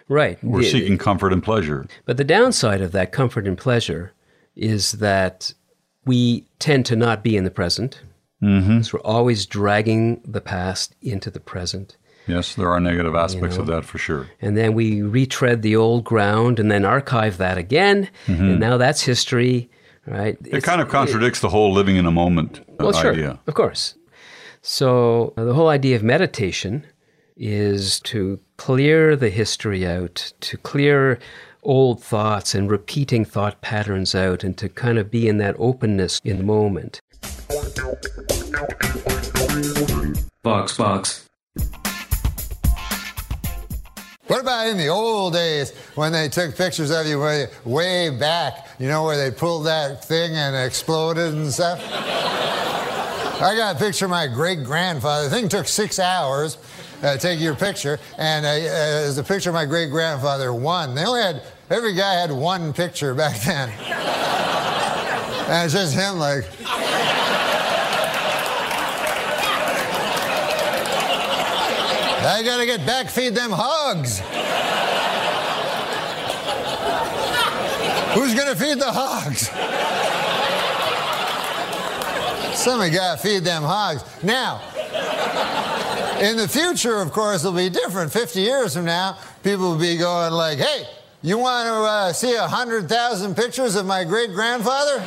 right. 0.07 0.41
We're 0.43 0.61
The- 0.61 0.69
seeking 0.71 0.97
comfort 0.97 1.33
and 1.33 1.43
pleasure. 1.43 1.85
But 2.05 2.17
the 2.17 2.23
downside 2.23 2.79
of 2.81 2.91
that 2.93 3.11
comfort 3.11 3.47
and 3.47 3.57
pleasure 3.57 4.13
is 4.55 4.93
that 4.93 5.53
we 6.05 6.47
tend 6.59 6.85
to 6.85 6.95
not 6.95 7.23
be 7.23 7.35
in 7.35 7.43
the 7.43 7.51
present. 7.51 8.01
Mm-hmm. 8.41 8.81
So 8.81 8.91
we're 8.97 9.01
always 9.11 9.45
dragging 9.47 10.21
the 10.23 10.41
past 10.41 10.95
into 11.01 11.29
the 11.31 11.39
present. 11.39 11.97
Yes, 12.27 12.55
there 12.55 12.69
are 12.69 12.79
negative 12.79 13.15
aspects 13.15 13.57
of 13.57 13.67
that 13.67 13.85
for 13.85 13.97
sure. 13.97 14.27
And 14.41 14.57
then 14.57 14.73
we 14.73 15.01
retread 15.01 15.61
the 15.61 15.75
old 15.75 16.03
ground 16.03 16.59
and 16.59 16.71
then 16.71 16.83
archive 16.83 17.37
that 17.37 17.57
again. 17.57 18.09
And 18.27 18.59
now 18.59 18.77
that's 18.77 19.03
history, 19.03 19.69
right? 20.07 20.37
It 20.43 20.63
kind 20.63 20.81
of 20.81 20.89
contradicts 20.89 21.39
the 21.39 21.49
whole 21.49 21.71
living 21.71 21.97
in 21.97 22.05
a 22.05 22.11
moment 22.11 22.59
uh, 22.59 22.85
well, 22.85 22.93
sure, 22.93 23.11
idea. 23.13 23.39
of 23.47 23.53
course. 23.53 23.95
So 24.61 25.33
uh, 25.37 25.43
the 25.43 25.53
whole 25.53 25.69
idea 25.69 25.95
of 25.95 26.03
meditation 26.03 26.85
is 27.37 27.99
to 28.01 28.39
clear 28.57 29.15
the 29.15 29.29
history 29.29 29.85
out, 29.85 30.33
to 30.39 30.57
clear 30.57 31.19
old 31.61 32.01
thoughts 32.01 32.55
and 32.55 32.69
repeating 32.69 33.25
thought 33.25 33.61
patterns 33.61 34.15
out, 34.15 34.43
and 34.43 34.57
to 34.57 34.69
kind 34.69 34.97
of 34.97 35.11
be 35.11 35.27
in 35.27 35.37
that 35.37 35.55
openness 35.59 36.19
in 36.23 36.37
the 36.37 36.43
moment. 36.43 36.99
VoxBox. 40.43 41.25
About 44.45 44.67
in 44.67 44.77
the 44.77 44.89
old 44.89 45.33
days 45.33 45.71
when 45.95 46.11
they 46.11 46.29
took 46.29 46.55
pictures 46.55 46.91
of 46.91 47.07
you 47.07 47.19
way, 47.19 47.47
way 47.63 48.11
back, 48.11 48.69
you 48.77 48.87
know, 48.87 49.03
where 49.03 49.17
they 49.17 49.35
pulled 49.35 49.65
that 49.65 50.05
thing 50.05 50.35
and 50.35 50.55
exploded 50.55 51.33
and 51.33 51.51
stuff? 51.51 51.81
I 53.41 53.55
got 53.57 53.75
a 53.75 53.79
picture 53.79 54.05
of 54.05 54.11
my 54.11 54.27
great 54.27 54.63
grandfather. 54.63 55.29
The 55.29 55.35
thing 55.35 55.49
took 55.49 55.65
six 55.65 55.97
hours 55.97 56.59
uh, 57.01 57.17
taking 57.17 57.43
your 57.43 57.55
picture, 57.55 57.97
and 58.19 58.45
uh, 58.45 58.49
uh, 58.49 58.51
there's 58.51 59.17
a 59.17 59.23
picture 59.23 59.49
of 59.49 59.55
my 59.55 59.65
great 59.65 59.89
grandfather, 59.89 60.53
one. 60.53 60.93
They 60.93 61.05
only 61.05 61.23
had, 61.23 61.41
every 61.71 61.95
guy 61.95 62.13
had 62.13 62.31
one 62.31 62.71
picture 62.71 63.15
back 63.15 63.41
then. 63.41 63.69
and 65.49 65.65
it's 65.65 65.73
just 65.73 65.95
him, 65.95 66.19
like, 66.19 66.45
I 72.27 72.41
gotta 72.43 72.65
get 72.65 72.85
back, 72.87 73.07
feed 73.09 73.35
them 73.35 73.51
hogs. 73.51 74.19
Who's 78.15 78.33
gonna 78.33 78.55
feed 78.55 78.79
the 78.79 78.91
hogs? 78.91 79.49
Somebody 82.57 82.91
gotta 82.91 83.21
feed 83.21 83.43
them 83.43 83.61
hogs. 83.61 84.05
Now, 84.23 84.61
in 86.21 86.37
the 86.37 86.47
future, 86.47 86.95
of 87.01 87.11
course, 87.11 87.41
it'll 87.41 87.51
be 87.51 87.69
different. 87.69 88.13
50 88.13 88.39
years 88.39 88.73
from 88.73 88.85
now, 88.85 89.17
people 89.43 89.71
will 89.71 89.79
be 89.79 89.97
going 89.97 90.31
like, 90.31 90.59
hey, 90.59 90.85
you 91.21 91.37
want 91.37 91.67
to 91.67 91.73
uh, 91.73 92.13
see 92.13 92.33
100,000 92.33 93.35
pictures 93.35 93.75
of 93.75 93.85
my 93.85 94.05
great 94.05 94.31
grandfather? 94.31 95.03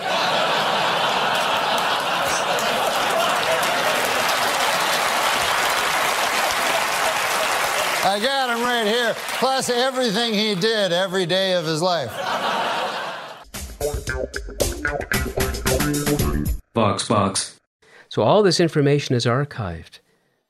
I 8.04 8.20
got 8.22 8.50
him 8.50 8.62
right 8.62 8.86
here, 8.86 9.14
plus 9.38 9.70
everything 9.70 10.34
he 10.34 10.54
did 10.54 10.92
every 10.92 11.24
day 11.24 11.54
of 11.54 11.64
his 11.64 11.80
life. 11.80 12.12
VoxBox. 16.74 17.56
So 18.08 18.22
all 18.22 18.42
this 18.42 18.60
information 18.60 19.14
is 19.14 19.26
archived 19.26 19.98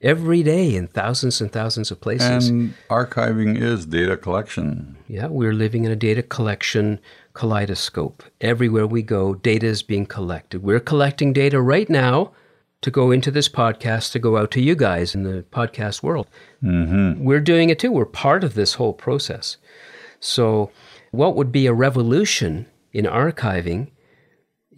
every 0.01 0.43
day 0.43 0.75
in 0.75 0.87
thousands 0.87 1.41
and 1.41 1.51
thousands 1.51 1.91
of 1.91 2.01
places. 2.01 2.49
And 2.49 2.75
archiving 2.89 3.61
is 3.61 3.87
data 3.87 4.17
collection. 4.17 4.97
Yeah, 5.09 5.27
we're 5.27 5.53
living 5.53 5.85
in 5.85 5.91
a 5.91 5.97
data 5.97 6.23
collection 6.23 7.01
kaleidoscope. 7.35 8.23
Everywhere 8.41 8.87
we 8.87 9.03
go, 9.03 9.35
data 9.35 9.67
is 9.67 9.83
being 9.83 10.07
collected. 10.07 10.63
We're 10.63 10.81
collecting 10.81 11.33
data 11.33 11.61
right 11.61 11.89
now 11.89 12.33
to 12.81 12.91
go 12.91 13.11
into 13.11 13.31
this 13.31 13.49
podcast, 13.49 14.13
to 14.13 14.19
go 14.19 14.37
out 14.37 14.51
to 14.53 14.61
you 14.61 14.77
guys 14.77 15.15
in 15.15 15.25
the 15.25 15.45
podcast 15.51 16.03
world. 16.03 16.29
Mm-hmm. 16.63 17.25
We're 17.25 17.41
doing 17.41 17.71
it 17.71 17.79
too. 17.79 17.91
We're 17.91 18.05
part 18.05 18.45
of 18.45 18.55
this 18.55 18.75
whole 18.75 18.93
process. 18.93 19.57
So, 20.21 20.71
what 21.11 21.35
would 21.35 21.51
be 21.51 21.67
a 21.67 21.73
revolution 21.73 22.67
in 22.93 23.05
archiving 23.05 23.91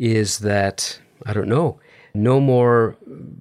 is 0.01 0.39
that, 0.39 0.99
I 1.27 1.35
don't 1.35 1.49
know, 1.49 1.79
no 2.15 2.41
more 2.41 2.97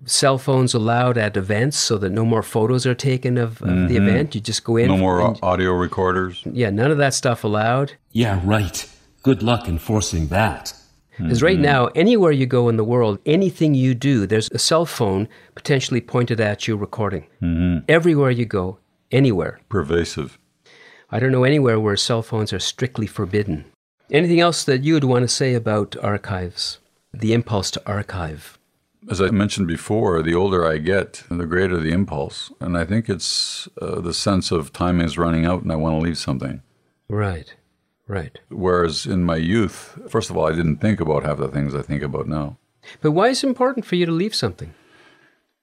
cell 0.05 0.37
phones 0.37 0.73
allowed 0.73 1.17
at 1.17 1.37
events 1.37 1.77
so 1.77 1.97
that 1.97 2.11
no 2.11 2.25
more 2.25 2.43
photos 2.43 2.85
are 2.85 2.93
taken 2.93 3.37
of, 3.37 3.61
of 3.61 3.67
the 3.67 3.95
mm-hmm. 3.95 4.07
event. 4.07 4.35
You 4.35 4.41
just 4.41 4.63
go 4.63 4.75
in. 4.75 4.89
No 4.89 4.97
more 4.97 5.21
and- 5.21 5.39
audio 5.41 5.71
recorders. 5.71 6.43
yeah, 6.51 6.69
none 6.69 6.91
of 6.91 6.97
that 6.97 7.13
stuff 7.13 7.43
allowed. 7.43 7.93
Yeah, 8.11 8.41
right. 8.43 8.87
Good 9.23 9.41
luck 9.41 9.67
enforcing 9.67 10.27
that. 10.27 10.73
Because 11.17 11.43
right 11.43 11.55
mm-hmm. 11.55 11.63
now, 11.63 11.87
anywhere 11.95 12.31
you 12.31 12.45
go 12.45 12.69
in 12.69 12.77
the 12.77 12.83
world, 12.83 13.19
anything 13.25 13.73
you 13.73 13.93
do, 13.93 14.25
there's 14.25 14.49
a 14.51 14.59
cell 14.59 14.85
phone 14.85 15.27
potentially 15.53 15.99
pointed 15.99 16.39
at 16.39 16.65
you 16.65 16.77
recording. 16.77 17.27
Mm-hmm. 17.41 17.85
Everywhere 17.89 18.31
you 18.31 18.45
go, 18.45 18.79
anywhere. 19.11 19.59
Pervasive. 19.67 20.39
I 21.11 21.19
don't 21.19 21.33
know 21.33 21.43
anywhere 21.43 21.77
where 21.77 21.97
cell 21.97 22.21
phones 22.21 22.53
are 22.53 22.59
strictly 22.59 23.05
forbidden. 23.05 23.65
Anything 24.11 24.39
else 24.39 24.63
that 24.63 24.83
you 24.83 24.95
would 24.95 25.03
want 25.03 25.23
to 25.23 25.27
say 25.27 25.53
about 25.53 25.95
archives? 26.01 26.79
The 27.13 27.33
impulse 27.33 27.69
to 27.71 27.81
archive. 27.85 28.57
As 29.09 29.21
I 29.21 29.29
mentioned 29.29 29.67
before, 29.67 30.23
the 30.23 30.33
older 30.33 30.65
I 30.65 30.77
get, 30.77 31.23
the 31.29 31.45
greater 31.45 31.77
the 31.77 31.91
impulse. 31.91 32.51
And 32.59 32.75
I 32.75 32.85
think 32.85 33.07
it's 33.07 33.69
uh, 33.79 34.01
the 34.01 34.13
sense 34.13 34.51
of 34.51 34.73
time 34.73 34.99
is 34.99 35.17
running 35.17 35.45
out 35.45 35.61
and 35.61 35.71
I 35.71 35.75
want 35.75 35.95
to 35.95 36.03
leave 36.03 36.17
something. 36.17 36.63
Right, 37.07 37.55
right. 38.07 38.39
Whereas 38.49 39.05
in 39.05 39.23
my 39.23 39.35
youth, 39.35 39.99
first 40.09 40.31
of 40.31 40.37
all, 40.37 40.47
I 40.47 40.55
didn't 40.55 40.77
think 40.77 40.99
about 40.99 41.23
half 41.23 41.37
the 41.37 41.47
things 41.47 41.75
I 41.75 41.83
think 41.83 42.01
about 42.01 42.27
now. 42.27 42.57
But 43.01 43.11
why 43.11 43.29
is 43.29 43.43
it 43.43 43.47
important 43.47 43.85
for 43.85 43.95
you 43.95 44.07
to 44.07 44.11
leave 44.11 44.33
something? 44.33 44.73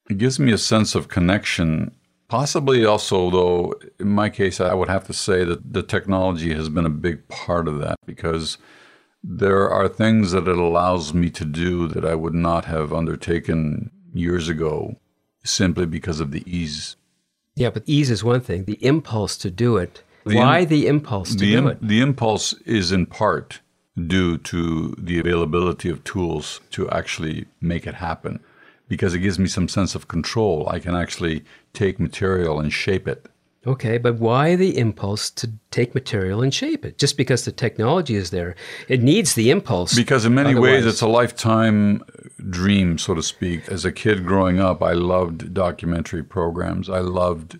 It 0.09 0.19
gives 0.19 0.39
me 0.39 0.53
a 0.53 0.59
sense 0.59 0.95
of 0.95 1.09
connection. 1.09 1.96
Possibly 2.29 2.85
also, 2.85 3.31
though, 3.31 3.75
in 4.01 4.09
my 4.09 4.29
case, 4.29 4.61
I 4.61 4.75
would 4.75 4.89
have 4.89 5.07
to 5.07 5.13
say 5.13 5.45
that 5.45 5.73
the 5.73 5.83
technology 5.83 6.53
has 6.55 6.69
been 6.69 6.87
a 6.87 6.91
big 6.91 7.27
part 7.29 7.69
of 7.69 7.79
that 7.81 7.97
because 8.05 8.59
there 9.23 9.71
are 9.71 9.89
things 9.89 10.33
that 10.33 10.49
it 10.49 10.59
allows 10.59 11.15
me 11.15 11.31
to 11.31 11.45
do 11.45 11.87
that 11.89 12.05
I 12.05 12.15
would 12.17 12.35
not 12.35 12.65
have 12.65 12.93
undertaken 12.93 13.91
years 14.13 14.49
ago 14.49 14.97
simply 15.45 15.87
because 15.87 16.19
of 16.21 16.33
the 16.33 16.43
ease. 16.47 16.97
Yeah, 17.55 17.71
but 17.71 17.85
ease 17.87 18.11
is 18.11 18.25
one 18.25 18.41
thing. 18.41 18.65
The 18.65 18.85
impulse 18.85 19.37
to 19.39 19.51
do 19.51 19.77
it. 19.77 20.03
The 20.25 20.37
why 20.37 20.61
im- 20.61 20.69
the 20.69 20.87
impulse 20.89 21.31
to 21.33 21.39
The, 21.39 21.53
do 21.53 21.59
im- 21.59 21.67
it? 21.69 21.79
the 21.81 22.01
impulse 22.01 22.53
is 22.65 22.91
in 22.91 23.07
part 23.07 23.61
due 23.97 24.37
to 24.39 24.95
the 24.99 25.19
availability 25.21 25.89
of 25.89 26.03
tools 26.05 26.61
to 26.73 26.91
actually 26.91 27.47
make 27.61 27.87
it 27.87 27.95
happen 27.95 28.41
because 28.89 29.15
it 29.15 29.21
gives 29.21 29.39
me 29.39 29.47
some 29.49 29.69
sense 29.69 29.95
of 29.95 30.07
control. 30.09 30.69
I 30.69 30.79
can 30.81 30.95
actually 30.95 31.45
take 31.77 32.01
material 32.01 32.59
and 32.59 32.73
shape 32.73 33.07
it. 33.07 33.27
Okay, 33.67 33.99
but 33.99 34.19
why 34.19 34.55
the 34.55 34.79
impulse 34.79 35.29
to 35.31 35.51
take 35.73 35.93
material 35.93 36.41
and 36.41 36.55
shape 36.55 36.85
it? 36.85 36.99
Just 36.99 37.17
because 37.17 37.45
the 37.45 37.53
technology 37.53 38.15
is 38.15 38.31
there, 38.31 38.55
it 38.89 39.03
needs 39.03 39.35
the 39.35 39.51
impulse. 39.51 39.95
Because 39.95 40.25
in 40.25 40.35
many 40.35 40.55
ways, 40.55 40.87
it's 40.87 41.01
a 41.01 41.09
lifetime 41.09 42.01
dream, 42.49 42.97
so 42.97 43.15
to 43.15 43.23
speak. 43.23 43.69
As 43.69 43.85
a 43.85 43.91
kid 43.91 44.25
growing 44.25 44.61
up, 44.61 44.85
I 44.85 44.93
loved 44.93 45.53
documentary 45.53 46.23
programs. 46.23 46.89
I 46.89 47.01
loved 47.01 47.59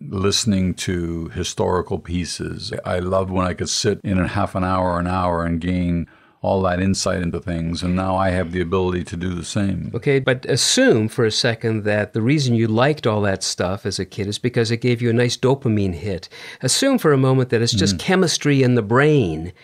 listening 0.00 0.74
to 0.74 1.28
historical 1.30 1.98
pieces. 1.98 2.72
I 2.84 3.00
loved 3.00 3.30
when 3.30 3.46
I 3.46 3.54
could 3.54 3.68
sit 3.68 4.00
in 4.04 4.20
a 4.20 4.28
half 4.28 4.54
an 4.54 4.62
hour, 4.62 5.00
an 5.00 5.08
hour, 5.08 5.44
and 5.44 5.60
gain 5.60 6.06
all 6.44 6.60
that 6.60 6.78
insight 6.78 7.22
into 7.22 7.40
things. 7.40 7.82
And 7.82 7.96
now 7.96 8.16
I 8.16 8.28
have 8.28 8.52
the 8.52 8.60
ability 8.60 9.02
to 9.04 9.16
do 9.16 9.34
the 9.34 9.44
same. 9.44 9.90
Okay, 9.94 10.18
but 10.18 10.44
assume 10.44 11.08
for 11.08 11.24
a 11.24 11.30
second 11.30 11.84
that 11.84 12.12
the 12.12 12.20
reason 12.20 12.54
you 12.54 12.68
liked 12.68 13.06
all 13.06 13.22
that 13.22 13.42
stuff 13.42 13.86
as 13.86 13.98
a 13.98 14.04
kid 14.04 14.26
is 14.26 14.38
because 14.38 14.70
it 14.70 14.76
gave 14.76 15.00
you 15.00 15.08
a 15.08 15.14
nice 15.14 15.38
dopamine 15.38 15.94
hit. 15.94 16.28
Assume 16.60 16.98
for 16.98 17.14
a 17.14 17.16
moment 17.16 17.48
that 17.48 17.62
it's 17.62 17.72
just 17.72 17.96
mm-hmm. 17.96 18.06
chemistry 18.06 18.62
in 18.62 18.74
the 18.74 18.82
brain 18.82 19.54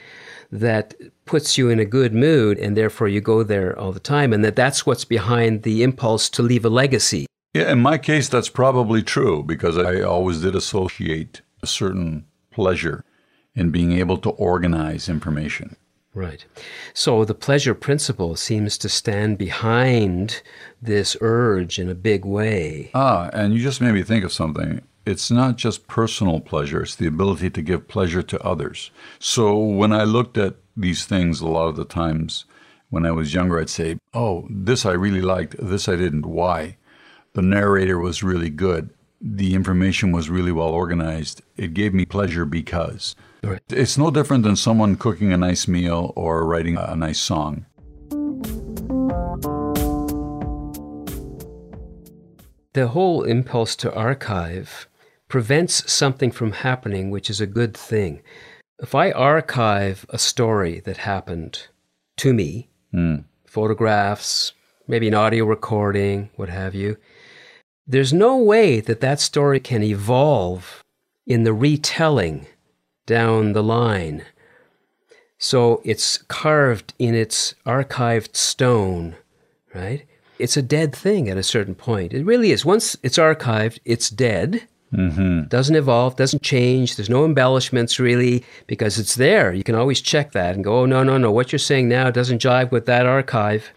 that 0.51 0.95
puts 1.27 1.59
you 1.59 1.69
in 1.69 1.79
a 1.79 1.85
good 1.85 2.15
mood 2.15 2.59
and 2.59 2.77
therefore 2.77 3.09
you 3.09 3.21
go 3.21 3.43
there 3.43 3.79
all 3.79 3.93
the 3.93 4.01
time 4.01 4.33
and 4.33 4.43
that 4.43 4.57
that's 4.57 4.87
what's 4.87 5.05
behind 5.05 5.63
the 5.63 5.83
impulse 5.83 6.31
to 6.31 6.43
leave 6.43 6.65
a 6.65 6.71
legacy. 6.71 7.27
Yeah, 7.53 7.71
in 7.71 7.81
my 7.83 7.99
case, 7.99 8.29
that's 8.31 8.49
probably 8.49 9.03
true 9.03 9.43
because 9.43 9.77
I 9.77 10.01
always 10.01 10.41
did 10.41 10.57
associate 10.57 11.43
a 11.63 11.67
certain 11.67 12.25
pleasure 12.51 13.05
in 13.55 13.71
being 13.71 13.93
able 13.93 14.17
to 14.19 14.31
organize 14.31 15.11
information. 15.11 15.77
Right. 16.13 16.45
So 16.93 17.25
the 17.25 17.35
pleasure 17.35 17.75
principle 17.75 18.35
seems 18.35 18.77
to 18.79 18.89
stand 18.89 19.39
behind 19.39 20.43
this 20.83 21.17
urge 21.21 21.79
in 21.79 21.89
a 21.89 21.95
big 21.95 22.25
way. 22.25 22.91
Ah, 22.95 23.31
and 23.33 23.55
you 23.55 23.61
just 23.61 23.81
made 23.81 23.95
me 23.95 24.03
think 24.03 24.25
of 24.25 24.33
something. 24.33 24.83
It's 25.07 25.31
not 25.31 25.57
just 25.57 25.87
personal 25.87 26.41
pleasure, 26.41 26.83
it's 26.83 26.97
the 26.97 27.07
ability 27.07 27.51
to 27.51 27.63
give 27.63 27.89
pleasure 27.89 28.23
to 28.23 28.43
others. 28.45 28.91
So 29.19 29.57
when 29.57 29.93
I 29.93 30.05
looked 30.05 30.37
at 30.37 30.57
these 30.77 31.05
things 31.05 31.41
a 31.41 31.49
lot 31.49 31.69
of 31.69 31.77
the 31.77 31.85
times 31.85 32.45
when 32.91 33.07
I 33.07 33.13
was 33.13 33.33
younger, 33.33 33.61
I'd 33.61 33.71
say, 33.71 33.99
Oh, 34.13 34.47
this 34.51 34.85
I 34.85 34.93
really 34.93 35.23
liked, 35.23 35.57
this 35.59 35.89
I 35.89 35.97
didn't. 35.97 36.27
Why? 36.27 36.77
The 37.35 37.43
narrator 37.43 37.99
was 37.99 38.25
really 38.25 38.51
good. 38.51 38.91
The 39.23 39.55
information 39.55 40.13
was 40.13 40.31
really 40.31 40.51
well 40.51 40.71
organized. 40.71 41.43
It 41.59 41.75
gave 41.75 41.93
me 41.93 42.07
pleasure 42.07 42.47
because. 42.47 43.15
Right. 43.43 43.61
It's 43.69 43.99
no 43.99 44.11
different 44.11 44.45
than 44.45 44.57
someone 44.57 44.97
cooking 44.97 45.31
a 45.31 45.37
nice 45.37 45.69
meal 45.69 46.15
or 46.17 46.47
writing 46.47 46.79
a 46.79 46.97
nice 46.97 47.21
song. 47.21 47.67
The 52.73 52.89
whole 52.89 53.25
impulse 53.25 53.77
to 53.77 53.93
archive 53.93 54.89
prevents 55.29 55.93
something 55.93 56.31
from 56.31 56.53
happening, 56.53 57.11
which 57.11 57.29
is 57.29 57.43
a 57.43 57.47
good 57.47 57.77
thing. 57.77 58.23
If 58.79 58.95
I 58.95 59.11
archive 59.11 60.07
a 60.09 60.19
story 60.19 60.81
that 60.81 60.97
happened 60.97 61.67
to 62.17 62.33
me, 62.33 62.71
hmm. 62.91 63.17
photographs, 63.47 64.53
maybe 64.89 65.09
an 65.09 65.15
audio 65.15 65.45
recording, 65.45 66.31
what 66.37 66.49
have 66.49 66.75
you, 66.75 66.97
there's 67.91 68.13
no 68.13 68.37
way 68.37 68.81
that 68.81 69.01
that 69.01 69.21
story 69.21 69.59
can 69.59 69.83
evolve 69.83 70.85
in 71.27 71.43
the 71.43 71.53
retelling 71.53 72.47
down 73.05 73.53
the 73.53 73.63
line. 73.63 74.25
So 75.39 75.81
it's 75.85 76.19
carved 76.19 76.95
in 76.99 77.15
its 77.15 77.55
archived 77.67 78.37
stone, 78.37 79.17
right? 79.75 80.07
It's 80.39 80.57
a 80.57 80.63
dead 80.63 80.95
thing 80.95 81.29
at 81.29 81.37
a 81.37 81.43
certain 81.43 81.75
point. 81.75 82.13
It 82.13 82.25
really 82.25 82.53
is. 82.53 82.65
Once 82.65 82.97
it's 83.03 83.19
archived, 83.19 83.81
it's 83.85 84.09
dead. 84.09 84.69
Mm-hmm. 84.93 85.49
Doesn't 85.49 85.77
evolve, 85.77 86.17
doesn't 86.17 86.43
change. 86.43 86.97
There's 86.97 87.11
no 87.11 87.25
embellishments 87.25 87.99
really 87.99 88.45
because 88.67 88.99
it's 88.99 89.17
there. 89.17 89.53
You 89.53 89.65
can 89.65 89.75
always 89.75 90.01
check 90.01 90.33
that 90.33 90.55
and 90.55 90.65
go, 90.65 90.81
oh, 90.81 90.87
no, 90.87 91.03
no, 91.03 91.19
no. 91.19 91.31
What 91.31 91.53
you're 91.53 91.59
saying 91.59 91.89
now 91.89 92.11
doesn't 92.11 92.43
jive 92.43 92.71
with 92.71 92.87
that 92.87 93.07
archive, 93.07 93.73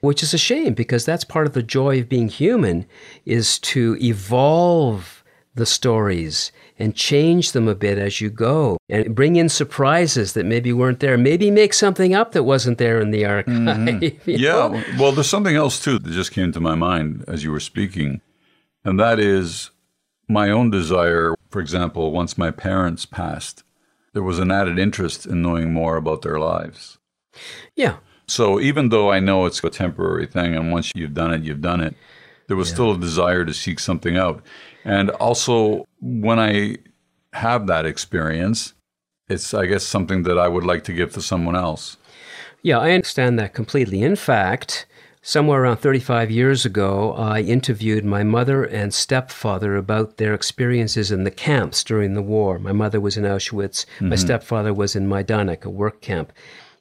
which 0.00 0.22
is 0.22 0.34
a 0.34 0.38
shame 0.38 0.74
because 0.74 1.04
that's 1.04 1.24
part 1.24 1.46
of 1.46 1.52
the 1.52 1.62
joy 1.62 2.00
of 2.00 2.08
being 2.08 2.28
human 2.28 2.86
is 3.24 3.58
to 3.60 3.96
evolve 4.00 5.18
the 5.54 5.66
stories 5.66 6.52
and 6.78 6.94
change 6.94 7.52
them 7.52 7.68
a 7.68 7.74
bit 7.74 7.98
as 7.98 8.20
you 8.20 8.30
go 8.30 8.78
and 8.88 9.14
bring 9.14 9.36
in 9.36 9.48
surprises 9.48 10.32
that 10.32 10.46
maybe 10.46 10.72
weren't 10.72 11.00
there. 11.00 11.18
Maybe 11.18 11.50
make 11.50 11.74
something 11.74 12.14
up 12.14 12.32
that 12.32 12.44
wasn't 12.44 12.78
there 12.78 13.00
in 13.00 13.10
the 13.10 13.26
archive. 13.26 13.52
you 13.56 13.60
mm-hmm. 13.62 14.30
Yeah, 14.30 14.68
know? 14.68 14.82
well, 14.98 15.12
there's 15.12 15.28
something 15.28 15.56
else 15.56 15.82
too 15.82 15.98
that 15.98 16.12
just 16.12 16.32
came 16.32 16.52
to 16.52 16.60
my 16.60 16.74
mind 16.74 17.24
as 17.28 17.44
you 17.44 17.50
were 17.50 17.60
speaking, 17.60 18.20
and 18.84 18.98
that 18.98 19.18
is 19.18 19.70
my 20.28 20.50
own 20.50 20.70
desire. 20.70 21.34
For 21.50 21.60
example, 21.60 22.12
once 22.12 22.38
my 22.38 22.50
parents 22.50 23.04
passed, 23.04 23.64
there 24.12 24.22
was 24.22 24.38
an 24.38 24.50
added 24.50 24.78
interest 24.78 25.26
in 25.26 25.42
knowing 25.42 25.72
more 25.72 25.96
about 25.96 26.22
their 26.22 26.38
lives. 26.38 26.98
Yeah. 27.74 27.96
So 28.28 28.60
even 28.60 28.90
though 28.90 29.10
I 29.10 29.20
know 29.20 29.46
it's 29.46 29.64
a 29.64 29.70
temporary 29.70 30.26
thing, 30.26 30.54
and 30.54 30.70
once 30.70 30.92
you've 30.94 31.14
done 31.14 31.32
it, 31.32 31.42
you've 31.42 31.62
done 31.62 31.80
it, 31.80 31.96
there 32.46 32.56
was 32.56 32.68
still 32.68 32.92
a 32.92 32.98
desire 32.98 33.44
to 33.44 33.54
seek 33.54 33.78
something 33.78 34.16
out. 34.16 34.42
And 34.84 35.10
also, 35.10 35.86
when 36.00 36.38
I 36.38 36.76
have 37.32 37.66
that 37.66 37.86
experience, 37.86 38.74
it's, 39.28 39.52
I 39.52 39.66
guess, 39.66 39.84
something 39.84 40.22
that 40.22 40.38
I 40.38 40.48
would 40.48 40.64
like 40.64 40.84
to 40.84 40.92
give 40.92 41.12
to 41.12 41.22
someone 41.22 41.56
else. 41.56 41.96
Yeah, 42.62 42.78
I 42.78 42.92
understand 42.92 43.38
that 43.38 43.54
completely. 43.54 44.02
In 44.02 44.16
fact, 44.16 44.86
somewhere 45.22 45.62
around 45.62 45.78
35 45.78 46.30
years 46.30 46.64
ago, 46.64 47.12
I 47.12 47.40
interviewed 47.40 48.04
my 48.04 48.24
mother 48.24 48.64
and 48.64 48.92
stepfather 48.92 49.76
about 49.76 50.16
their 50.16 50.34
experiences 50.34 51.10
in 51.10 51.24
the 51.24 51.30
camps 51.30 51.84
during 51.84 52.14
the 52.14 52.22
war. 52.22 52.58
My 52.58 52.72
mother 52.72 53.00
was 53.00 53.16
in 53.16 53.24
Auschwitz, 53.24 53.84
my 54.00 54.08
mm-hmm. 54.08 54.16
stepfather 54.16 54.72
was 54.72 54.96
in 54.96 55.08
Majdanek, 55.08 55.64
a 55.64 55.70
work 55.70 56.00
camp. 56.00 56.32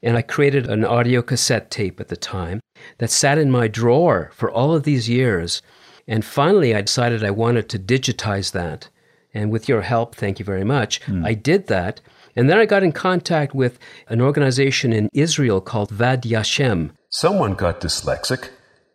And 0.04 0.18
I 0.18 0.22
created 0.22 0.68
an 0.68 0.86
audio 0.86 1.22
cassette 1.22 1.72
tape 1.72 2.00
at 2.00 2.08
the 2.10 2.18
time 2.18 2.60
that 3.00 3.10
sat 3.10 3.38
in 3.38 3.50
my 3.52 3.68
drawer 3.68 4.32
for 4.34 4.52
all 4.52 4.76
of 4.76 4.84
these 4.84 5.10
years. 5.10 5.62
And 6.08 6.24
finally, 6.24 6.76
I 6.76 6.82
decided 6.82 7.24
I 7.24 7.32
wanted 7.32 7.70
to 7.70 7.80
digitize 7.80 8.52
that. 8.52 8.90
And 9.34 9.52
with 9.52 9.68
your 9.68 9.82
help, 9.82 10.16
thank 10.16 10.40
you 10.40 10.46
very 10.46 10.64
much, 10.64 11.04
hmm. 11.04 11.26
I 11.26 11.34
did 11.34 11.68
that. 11.68 12.02
And 12.36 12.50
then 12.50 12.58
I 12.60 12.66
got 12.66 12.84
in 12.84 12.92
contact 12.92 13.56
with 13.56 13.80
an 14.08 14.22
organization 14.22 14.94
in 14.94 15.10
Israel 15.14 15.60
called 15.60 15.90
Vad 15.90 16.22
Yashem. 16.22 16.92
Someone 17.10 17.56
got 17.56 17.82
dyslexic. 17.82 18.50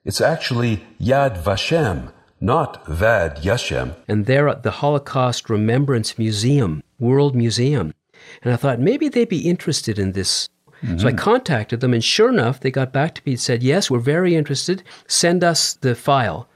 It's 0.04 0.20
actually 0.20 0.84
Yad 1.00 1.42
Vashem, 1.42 2.12
not 2.40 2.86
Vad 2.86 3.36
Yashem. 3.36 3.96
and 4.08 4.26
they're 4.26 4.48
at 4.48 4.62
the 4.62 4.70
Holocaust 4.82 5.50
Remembrance 5.50 6.18
Museum, 6.18 6.82
World 6.98 7.34
Museum. 7.34 7.92
And 8.42 8.52
I 8.52 8.56
thought 8.56 8.80
maybe 8.80 9.08
they'd 9.08 9.28
be 9.28 9.48
interested 9.48 9.98
in 9.98 10.12
this. 10.12 10.48
So 10.98 11.06
I 11.06 11.12
contacted 11.12 11.80
them, 11.80 11.94
and 11.94 12.02
sure 12.02 12.28
enough, 12.28 12.60
they 12.60 12.70
got 12.70 12.92
back 12.92 13.14
to 13.14 13.22
me 13.24 13.32
and 13.32 13.40
said, 13.40 13.62
Yes, 13.62 13.90
we're 13.90 14.00
very 14.00 14.34
interested. 14.34 14.82
Send 15.06 15.44
us 15.44 15.74
the 15.74 15.94
file, 15.94 16.48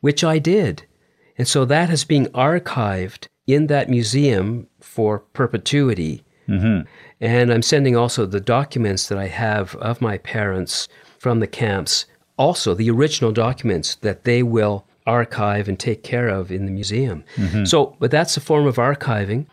which 0.00 0.24
I 0.24 0.38
did. 0.38 0.86
And 1.36 1.46
so 1.46 1.64
that 1.66 1.90
has 1.90 2.04
been 2.04 2.26
archived 2.26 3.28
in 3.46 3.66
that 3.66 3.88
museum 3.88 4.66
for 4.80 5.18
perpetuity. 5.18 6.24
Mm-hmm. 6.48 6.86
And 7.20 7.52
I'm 7.52 7.62
sending 7.62 7.96
also 7.96 8.26
the 8.26 8.40
documents 8.40 9.08
that 9.08 9.18
I 9.18 9.26
have 9.26 9.74
of 9.76 10.00
my 10.00 10.18
parents 10.18 10.88
from 11.18 11.40
the 11.40 11.46
camps, 11.46 12.06
also 12.36 12.74
the 12.74 12.90
original 12.90 13.32
documents 13.32 13.96
that 13.96 14.24
they 14.24 14.42
will 14.42 14.86
archive 15.06 15.68
and 15.68 15.78
take 15.78 16.02
care 16.02 16.28
of 16.28 16.50
in 16.50 16.66
the 16.66 16.72
museum. 16.72 17.24
Mm-hmm. 17.36 17.64
So, 17.64 17.96
but 17.98 18.10
that's 18.10 18.36
a 18.36 18.40
form 18.40 18.66
of 18.66 18.76
archiving 18.76 19.46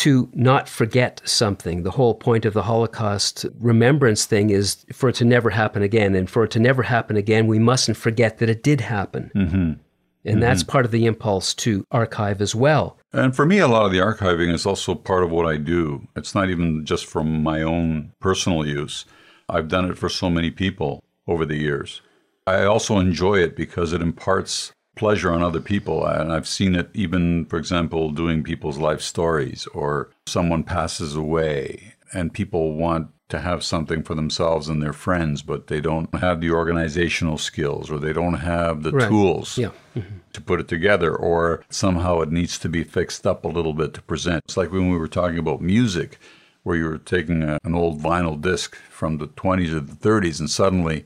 to 0.00 0.30
not 0.32 0.66
forget 0.66 1.20
something. 1.26 1.82
The 1.82 1.90
whole 1.90 2.14
point 2.14 2.46
of 2.46 2.54
the 2.54 2.62
Holocaust 2.62 3.44
remembrance 3.58 4.24
thing 4.24 4.48
is 4.48 4.86
for 4.94 5.10
it 5.10 5.16
to 5.16 5.26
never 5.26 5.50
happen 5.50 5.82
again. 5.82 6.14
And 6.14 6.28
for 6.28 6.44
it 6.44 6.50
to 6.52 6.58
never 6.58 6.82
happen 6.82 7.18
again, 7.18 7.46
we 7.46 7.58
mustn't 7.58 7.98
forget 7.98 8.38
that 8.38 8.48
it 8.48 8.62
did 8.62 8.80
happen. 8.80 9.30
Mm-hmm. 9.34 9.56
And 9.56 9.78
mm-hmm. 10.24 10.40
that's 10.40 10.62
part 10.62 10.86
of 10.86 10.90
the 10.90 11.04
impulse 11.04 11.52
to 11.56 11.84
archive 11.90 12.40
as 12.40 12.54
well. 12.54 12.98
And 13.12 13.36
for 13.36 13.44
me, 13.44 13.58
a 13.58 13.68
lot 13.68 13.84
of 13.84 13.92
the 13.92 13.98
archiving 13.98 14.54
is 14.54 14.64
also 14.64 14.94
part 14.94 15.22
of 15.22 15.30
what 15.30 15.44
I 15.44 15.58
do. 15.58 16.08
It's 16.16 16.34
not 16.34 16.48
even 16.48 16.86
just 16.86 17.04
from 17.04 17.42
my 17.42 17.60
own 17.60 18.14
personal 18.20 18.66
use. 18.66 19.04
I've 19.50 19.68
done 19.68 19.90
it 19.90 19.98
for 19.98 20.08
so 20.08 20.30
many 20.30 20.50
people 20.50 21.04
over 21.26 21.44
the 21.44 21.58
years. 21.58 22.00
I 22.46 22.64
also 22.64 22.98
enjoy 22.98 23.40
it 23.40 23.54
because 23.54 23.92
it 23.92 24.00
imparts 24.00 24.72
pleasure 25.00 25.32
on 25.32 25.42
other 25.42 25.60
people. 25.60 26.04
And 26.06 26.30
I've 26.30 26.46
seen 26.46 26.74
it 26.74 26.90
even, 26.92 27.46
for 27.46 27.56
example, 27.58 28.10
doing 28.10 28.42
people's 28.42 28.78
life 28.78 29.00
stories 29.00 29.66
or 29.74 30.10
someone 30.26 30.62
passes 30.62 31.16
away 31.16 31.94
and 32.12 32.32
people 32.32 32.74
want 32.74 33.08
to 33.30 33.38
have 33.38 33.62
something 33.64 34.02
for 34.02 34.14
themselves 34.14 34.68
and 34.68 34.82
their 34.82 34.92
friends, 34.92 35.40
but 35.42 35.68
they 35.68 35.80
don't 35.80 36.12
have 36.16 36.40
the 36.40 36.50
organizational 36.50 37.38
skills 37.38 37.90
or 37.90 37.98
they 37.98 38.12
don't 38.12 38.40
have 38.54 38.82
the 38.82 38.90
Right. 38.92 39.08
tools 39.08 39.56
Yeah. 39.56 39.70
to 40.34 40.40
put 40.40 40.60
it 40.60 40.68
together, 40.68 41.14
or 41.14 41.62
somehow 41.70 42.20
it 42.20 42.30
needs 42.32 42.58
to 42.58 42.68
be 42.68 42.84
fixed 42.84 43.26
up 43.26 43.44
a 43.44 43.48
little 43.56 43.72
bit 43.72 43.94
to 43.94 44.02
present. 44.02 44.42
It's 44.44 44.56
like 44.56 44.70
when 44.72 44.90
we 44.90 44.98
were 44.98 45.08
talking 45.20 45.38
about 45.38 45.60
music, 45.62 46.18
where 46.64 46.76
you 46.76 46.84
were 46.90 46.98
taking 46.98 47.42
a, 47.42 47.58
an 47.64 47.74
old 47.74 48.02
vinyl 48.02 48.38
disc 48.40 48.76
from 48.90 49.18
the 49.18 49.28
20s 49.28 49.72
or 49.72 49.80
the 49.80 49.94
30s, 50.08 50.40
and 50.40 50.50
suddenly 50.50 51.04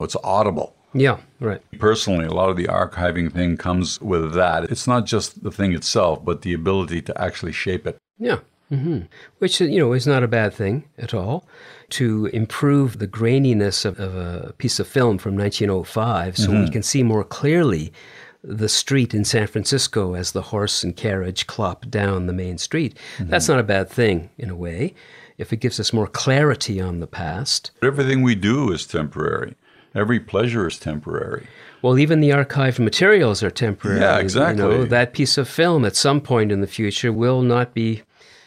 it's 0.00 0.16
audible. 0.24 0.74
Yeah, 0.94 1.18
right. 1.40 1.60
Personally, 1.78 2.26
a 2.26 2.32
lot 2.34 2.50
of 2.50 2.56
the 2.56 2.64
archiving 2.66 3.32
thing 3.32 3.56
comes 3.56 4.00
with 4.00 4.34
that. 4.34 4.64
It's 4.64 4.86
not 4.86 5.06
just 5.06 5.42
the 5.42 5.50
thing 5.50 5.72
itself, 5.72 6.24
but 6.24 6.42
the 6.42 6.52
ability 6.54 7.02
to 7.02 7.20
actually 7.20 7.52
shape 7.52 7.86
it. 7.86 7.96
Yeah. 8.18 8.38
hmm 8.68 9.00
Which, 9.38 9.60
you 9.60 9.78
know, 9.78 9.92
is 9.92 10.06
not 10.06 10.22
a 10.22 10.28
bad 10.28 10.52
thing 10.52 10.84
at 10.98 11.14
all. 11.14 11.46
To 11.90 12.26
improve 12.26 12.98
the 12.98 13.06
graininess 13.08 13.84
of, 13.84 13.98
of 14.00 14.14
a 14.14 14.52
piece 14.58 14.78
of 14.80 14.88
film 14.88 15.18
from 15.18 15.36
1905 15.36 16.36
so 16.38 16.50
we 16.50 16.70
can 16.70 16.82
see 16.82 17.02
more 17.02 17.24
clearly 17.24 17.92
the 18.44 18.68
street 18.68 19.14
in 19.14 19.24
San 19.24 19.46
Francisco 19.46 20.14
as 20.14 20.32
the 20.32 20.42
horse 20.42 20.82
and 20.82 20.96
carriage 20.96 21.46
clop 21.46 21.88
down 21.88 22.26
the 22.26 22.32
main 22.32 22.58
street. 22.58 22.96
That's 23.20 23.46
not 23.48 23.58
a 23.60 23.62
bad 23.62 23.88
thing 23.88 24.30
in 24.38 24.50
a 24.50 24.56
way 24.56 24.94
if 25.38 25.52
it 25.52 25.60
gives 25.60 25.78
us 25.80 25.92
more 25.92 26.06
clarity 26.06 26.80
on 26.80 27.00
the 27.00 27.06
past. 27.06 27.70
Everything 27.82 28.22
we 28.22 28.34
do 28.34 28.72
is 28.72 28.86
temporary. 28.86 29.54
Every 29.94 30.20
pleasure 30.20 30.66
is 30.66 30.78
temporary. 30.78 31.46
Well, 31.82 31.98
even 31.98 32.20
the 32.20 32.30
archived 32.30 32.78
materials 32.78 33.42
are 33.42 33.50
temporary. 33.50 34.00
Yeah, 34.00 34.16
You 34.16 34.22
exactly. 34.22 34.62
know, 34.62 34.84
that 34.84 35.12
piece 35.12 35.36
of 35.36 35.48
film 35.48 35.84
at 35.84 35.96
some 35.96 36.20
point 36.20 36.52
in 36.52 36.60
the 36.60 36.66
future 36.66 37.12
will 37.12 37.42
not 37.42 37.74
be 37.74 38.02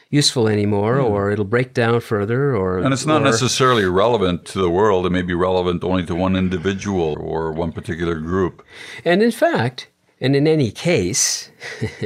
useful 0.09 0.47
anymore, 0.47 0.99
hmm. 0.99 1.05
or 1.05 1.31
it'll 1.31 1.45
break 1.45 1.73
down 1.73 1.99
further, 1.99 2.55
or 2.55 2.79
And 2.79 2.93
it's 2.93 3.05
not 3.05 3.21
or- 3.21 3.25
necessarily 3.25 3.85
relevant 3.85 4.45
to 4.45 4.59
the 4.59 4.69
world. 4.69 5.05
It 5.05 5.11
may 5.11 5.21
be 5.21 5.33
relevant 5.33 5.83
only 5.83 6.05
to 6.05 6.15
one 6.15 6.35
individual 6.35 7.17
or 7.19 7.51
one 7.51 7.71
particular 7.71 8.15
group. 8.15 8.63
And 9.03 9.21
in 9.21 9.31
fact, 9.31 9.89
and 10.21 10.35
in 10.35 10.47
any 10.47 10.71
case, 10.71 11.51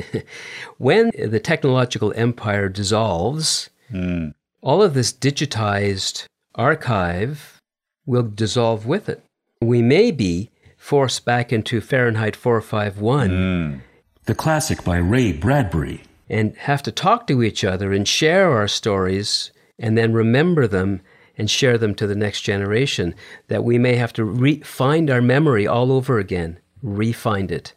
when 0.78 1.12
the 1.17 1.39
technological 1.39 2.12
empire 2.15 2.67
dissolves, 2.69 3.69
hmm. 3.91 4.30
all 4.62 4.82
of 4.82 4.93
this 4.95 5.13
digitized 5.13 6.25
archive 6.56 7.60
will 8.06 8.23
dissolve 8.23 8.86
with 8.88 9.08
it. 9.08 9.23
We 9.61 9.81
may 9.81 10.11
be 10.11 10.51
forced 10.77 11.25
back 11.25 11.51
into 11.51 11.81
Fahrenheit 11.81 12.35
451 12.35 13.29
mm. 13.29 13.81
The 14.25 14.35
classic 14.35 14.83
by 14.85 14.97
Ray 14.97 15.33
Bradbury. 15.33 16.03
and 16.29 16.55
have 16.57 16.81
to 16.83 16.91
talk 16.91 17.27
to 17.27 17.43
each 17.43 17.63
other 17.65 17.91
and 17.91 18.07
share 18.07 18.51
our 18.51 18.67
stories 18.67 19.51
and 19.77 19.97
then 19.97 20.13
remember 20.13 20.65
them 20.67 21.01
and 21.37 21.49
share 21.49 21.77
them 21.77 21.93
to 21.95 22.07
the 22.07 22.15
next 22.15 22.41
generation. 22.41 23.15
That 23.49 23.63
we 23.65 23.77
may 23.77 23.95
have 23.95 24.13
to 24.13 24.23
re- 24.23 24.61
find 24.61 25.09
our 25.09 25.21
memory 25.21 25.67
all 25.67 25.91
over 25.91 26.19
again, 26.19 26.59
re-find 26.81 27.51
it. 27.51 27.73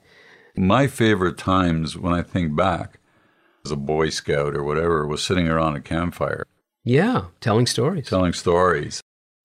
My 0.54 0.86
favorite 0.86 1.38
times 1.38 1.96
when 1.96 2.12
I 2.12 2.22
think 2.22 2.54
back 2.54 2.98
as 3.64 3.72
a 3.72 3.76
Boy 3.76 4.10
Scout 4.10 4.54
or 4.54 4.62
whatever 4.62 5.04
was 5.06 5.22
sitting 5.24 5.48
around 5.48 5.74
a 5.76 5.80
campfire 5.80 6.44
Yeah, 6.84 7.26
telling 7.40 7.66
stories. 7.66 8.06
telling 8.08 8.34
stories. 8.34 9.00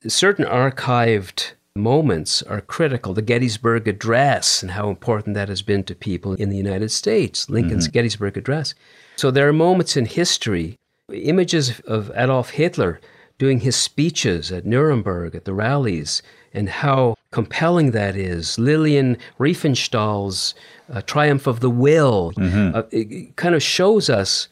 Certain 0.08 0.46
archived 0.46 1.54
moments 1.78 2.42
are 2.44 2.62
critical. 2.62 3.14
The 3.14 3.22
Gettysburg 3.22 3.88
Address 3.88 4.62
and 4.62 4.72
how 4.72 4.90
important 4.90 5.36
that 5.36 5.50
has 5.50 5.62
been 5.62 5.84
to 5.86 5.96
people 5.96 6.34
in 6.34 6.50
the 6.50 6.58
United 6.58 6.92
States, 6.92 7.50
Lincoln's 7.50 7.88
Gettysburg 7.88 8.38
Address. 8.38 8.74
So 9.16 9.32
there 9.32 9.48
are 9.48 9.54
moments 9.54 9.96
in 9.96 10.06
history, 10.06 10.76
images 11.12 11.80
of 11.82 12.12
Adolf 12.16 12.52
Hitler 12.52 13.00
doing 13.38 13.60
his 13.60 13.76
speeches 13.76 14.52
at 14.52 14.66
Nuremberg, 14.66 15.36
at 15.36 15.46
the 15.46 15.54
rallies, 15.54 16.22
and 16.54 16.70
how 16.70 17.16
compelling 17.32 17.92
that 17.92 18.16
is. 18.16 18.58
Lillian 18.58 19.18
Riefenstahl's 19.40 20.56
uh, 20.92 21.02
Triumph 21.02 21.46
of 21.48 21.60
the 21.60 21.70
Will 21.70 22.34
uh, 22.38 22.84
it, 22.92 23.12
it 23.12 23.36
kind 23.36 23.54
of 23.54 23.62
shows 23.62 24.10
us 24.10 24.48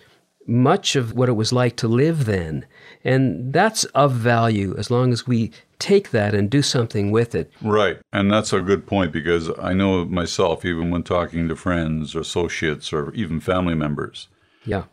much 0.48 0.96
of 0.96 1.14
what 1.14 1.30
it 1.30 1.34
was 1.34 1.52
like 1.52 1.76
to 1.78 1.88
live 1.88 2.26
then. 2.26 2.66
And 3.04 3.54
that's 3.54 3.84
of 3.86 4.14
value 4.14 4.76
as 4.78 4.92
long 4.92 5.12
as 5.12 5.28
we 5.28 5.52
take 5.80 6.12
that 6.12 6.34
and 6.34 6.50
do 6.50 6.62
something 6.62 7.12
with 7.12 7.36
it. 7.36 7.52
Right. 7.62 7.98
And 8.14 8.32
that's 8.32 8.54
a 8.54 8.62
good 8.62 8.88
point 8.88 9.12
because 9.12 9.50
I 9.60 9.74
know 9.74 10.06
myself, 10.06 10.64
even 10.66 10.90
when 10.92 11.04
talking 11.04 11.48
to 11.48 11.56
friends 11.56 12.16
or 12.16 12.22
associates 12.22 12.94
or 12.94 13.14
even 13.14 13.40
family 13.40 13.76
members, 13.76 14.28
Yeah. 14.66 14.84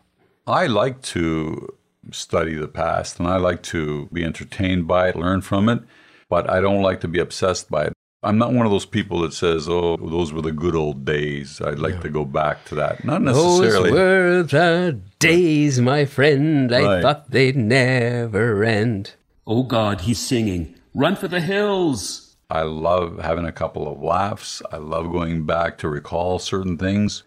I 0.47 0.67
like 0.67 1.03
to 1.03 1.69
study 2.11 2.55
the 2.55 2.69
past 2.69 3.21
and 3.21 3.29
I 3.29 3.37
like 3.37 3.62
to 3.65 4.09
be 4.12 4.25
entertained 4.25 4.88
by 4.88 5.09
it, 5.09 5.17
learn 5.17 5.41
from 5.41 5.69
it, 5.69 5.83
but 6.29 6.51
I 6.51 6.61
don't 6.61 6.83
like 6.83 7.01
to 7.03 7.09
be 7.09 7.21
obsessed 7.21 7.71
by 7.71 7.85
it. 7.85 7.93
I'm 8.25 8.39
not 8.39 8.53
one 8.53 8.67
of 8.67 8.71
those 8.73 8.87
people 8.87 9.21
that 9.23 9.33
says, 9.35 9.69
oh, 9.69 9.97
those 9.97 10.33
were 10.33 10.43
the 10.43 10.53
good 10.53 10.77
old 10.77 11.05
days. 11.05 11.61
I'd 11.61 11.81
like 11.81 12.01
to 12.03 12.09
go 12.09 12.25
back 12.25 12.65
to 12.67 12.77
that. 12.77 13.05
Not 13.05 13.21
necessarily. 13.23 13.91
Those 13.91 13.99
were 13.99 14.43
the 14.45 15.01
days, 15.19 15.81
my 15.81 16.05
friend. 16.05 16.73
I 16.73 16.83
Right. 16.85 17.03
thought 17.03 17.31
they'd 17.33 17.57
never 17.57 18.63
end. 18.63 19.15
Oh 19.45 19.65
God, 19.65 20.03
he's 20.03 20.21
singing. 20.21 20.77
Run 20.95 21.17
for 21.17 21.27
the 21.27 21.41
hills! 21.41 22.37
I 22.49 22.63
love 22.63 23.19
having 23.19 23.47
a 23.47 23.51
couple 23.53 23.91
of 23.91 24.01
laughs. 24.03 24.63
I 24.71 24.77
love 24.77 25.11
going 25.11 25.45
back 25.47 25.79
to 25.79 25.89
recall 25.89 26.39
certain 26.39 26.77
things, 26.77 27.23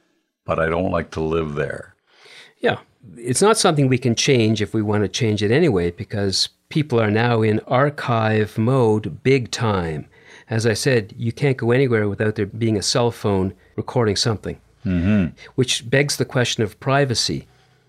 but 0.45 0.59
I 0.59 0.67
don't 0.69 0.91
like 0.91 1.09
to 1.11 1.19
live 1.21 1.55
there. 1.55 1.95
Yeah. 2.59 2.77
It's 3.17 3.41
not 3.41 3.57
something 3.57 3.87
we 3.87 3.97
can 3.97 4.15
change 4.15 4.61
if 4.61 4.73
we 4.73 4.81
want 4.81 5.03
to 5.03 5.07
change 5.09 5.43
it 5.43 5.51
anyway, 5.51 5.91
because 5.91 6.49
people 6.69 7.01
are 7.01 7.11
now 7.11 7.41
in 7.41 7.59
archive 7.67 8.57
mode 8.57 9.23
big 9.23 9.51
time. 9.51 10.07
As 10.49 10.65
I 10.65 10.73
said, 10.73 11.13
you 11.17 11.31
can't 11.31 11.57
go 11.57 11.71
anywhere 11.71 12.07
without 12.07 12.35
there 12.35 12.45
being 12.45 12.77
a 12.77 12.83
cell 12.83 13.11
phone 13.11 13.53
recording 13.75 14.15
something, 14.15 14.59
mm-hmm. 14.85 15.35
which 15.55 15.89
begs 15.89 16.17
the 16.17 16.25
question 16.25 16.63
of 16.63 16.79
privacy. 16.79 17.47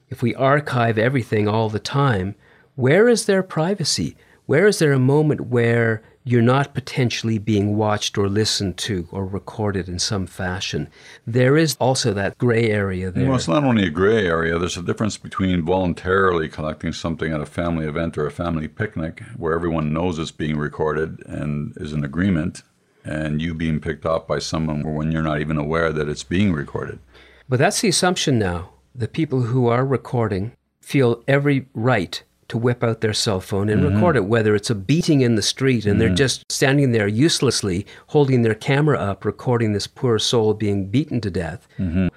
If 0.08 0.22
we 0.22 0.34
archive 0.34 0.98
everything 0.98 1.48
all 1.48 1.68
the 1.68 1.78
time, 1.78 2.34
where 2.74 3.08
is 3.08 3.26
there 3.26 3.42
privacy? 3.42 4.16
Where 4.46 4.66
is 4.66 4.78
there 4.78 4.92
a 4.92 4.98
moment 4.98 5.42
where 5.42 6.02
you're 6.28 6.42
not 6.42 6.74
potentially 6.74 7.38
being 7.38 7.76
watched 7.76 8.18
or 8.18 8.28
listened 8.28 8.76
to 8.76 9.06
or 9.12 9.24
recorded 9.24 9.88
in 9.88 9.96
some 10.00 10.26
fashion? 10.26 10.88
There 11.24 11.56
is 11.56 11.76
also 11.78 12.12
that 12.14 12.36
gray 12.36 12.68
area 12.68 13.12
there. 13.12 13.26
Well, 13.26 13.36
it's 13.36 13.46
not 13.46 13.62
only 13.62 13.86
a 13.86 13.90
gray 13.90 14.26
area, 14.26 14.58
there's 14.58 14.76
a 14.76 14.82
difference 14.82 15.16
between 15.16 15.64
voluntarily 15.64 16.48
collecting 16.48 16.92
something 16.92 17.32
at 17.32 17.40
a 17.40 17.46
family 17.46 17.86
event 17.86 18.18
or 18.18 18.26
a 18.26 18.32
family 18.32 18.66
picnic 18.66 19.22
where 19.36 19.54
everyone 19.54 19.92
knows 19.92 20.18
it's 20.18 20.32
being 20.32 20.58
recorded 20.58 21.22
and 21.26 21.72
is 21.76 21.92
in 21.92 22.02
agreement, 22.02 22.64
and 23.04 23.40
you 23.40 23.54
being 23.54 23.78
picked 23.78 24.04
up 24.04 24.26
by 24.26 24.40
someone 24.40 24.82
when 24.82 25.12
you're 25.12 25.22
not 25.22 25.40
even 25.40 25.56
aware 25.56 25.92
that 25.92 26.08
it's 26.08 26.24
being 26.24 26.52
recorded. 26.52 26.98
But 27.48 27.60
that's 27.60 27.80
the 27.80 27.88
assumption 27.88 28.36
now. 28.36 28.70
The 28.96 29.06
people 29.06 29.42
who 29.42 29.68
are 29.68 29.86
recording 29.86 30.56
feel 30.80 31.22
every 31.28 31.68
right 31.72 32.20
to 32.48 32.58
whip 32.58 32.84
out 32.84 33.00
their 33.00 33.12
cell 33.12 33.40
phone 33.40 33.68
and 33.68 33.82
record 33.82 34.16
mm-hmm. 34.16 34.24
it, 34.24 34.28
whether 34.28 34.54
it's 34.54 34.70
a 34.70 34.74
beating 34.74 35.20
in 35.20 35.34
the 35.34 35.42
street 35.42 35.84
and 35.84 36.00
they're 36.00 36.08
mm. 36.08 36.16
just 36.16 36.50
standing 36.50 36.92
there 36.92 37.08
uselessly 37.08 37.86
holding 38.08 38.42
their 38.42 38.54
camera 38.54 38.98
up, 38.98 39.24
recording 39.24 39.72
this 39.72 39.86
poor 39.86 40.18
soul 40.18 40.54
being 40.54 40.86
beaten 40.88 41.20
to 41.20 41.30
death, 41.30 41.66
mm-hmm. 41.78 42.08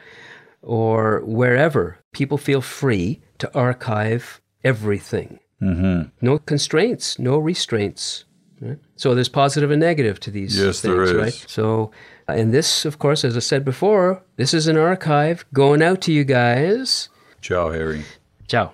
or 0.62 1.22
wherever. 1.26 1.98
People 2.12 2.38
feel 2.38 2.62
free 2.62 3.22
to 3.40 3.54
archive 3.58 4.42
everything. 4.64 5.40
Mm-hmm. 5.62 6.10
No 6.22 6.38
constraints, 6.40 7.20
no 7.20 7.38
restraints. 7.38 8.26
right? 8.62 8.78
So 8.96 9.16
there's 9.16 9.30
positive 9.30 9.72
and 9.72 9.80
negative 9.80 10.20
to 10.22 10.32
these 10.32 10.58
Yes, 10.58 10.82
things, 10.82 10.94
there 10.94 11.04
is. 11.04 11.14
right? 11.14 11.46
So, 11.48 11.92
uh, 12.28 12.34
and 12.34 12.54
this, 12.54 12.86
of 12.86 13.00
course, 13.00 13.26
as 13.26 13.36
I 13.36 13.40
said 13.40 13.66
before, 13.66 14.24
this 14.38 14.54
is 14.54 14.68
an 14.68 14.78
archive 14.78 15.46
going 15.54 15.82
out 15.82 16.02
to 16.02 16.14
you 16.14 16.24
guys. 16.24 17.10
Ciao, 17.42 17.72
Harry. 17.72 18.04
Ciao. 18.48 18.74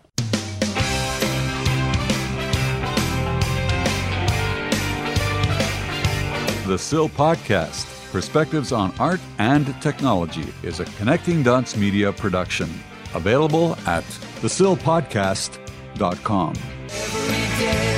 The 6.65 6.77
SIL 6.79 7.09
Podcast 7.09 7.85
Perspectives 8.11 8.71
on 8.71 8.91
Art 8.97 9.19
and 9.37 9.79
Technology 9.83 10.51
is 10.63 10.79
a 10.79 10.85
Connecting 10.97 11.43
Dots 11.43 11.77
Media 11.77 12.11
production. 12.11 12.67
Available 13.13 13.75
at 13.85 14.03
thesilpodcast.com. 14.41 16.53
Every 16.89 17.63
day 17.63 17.94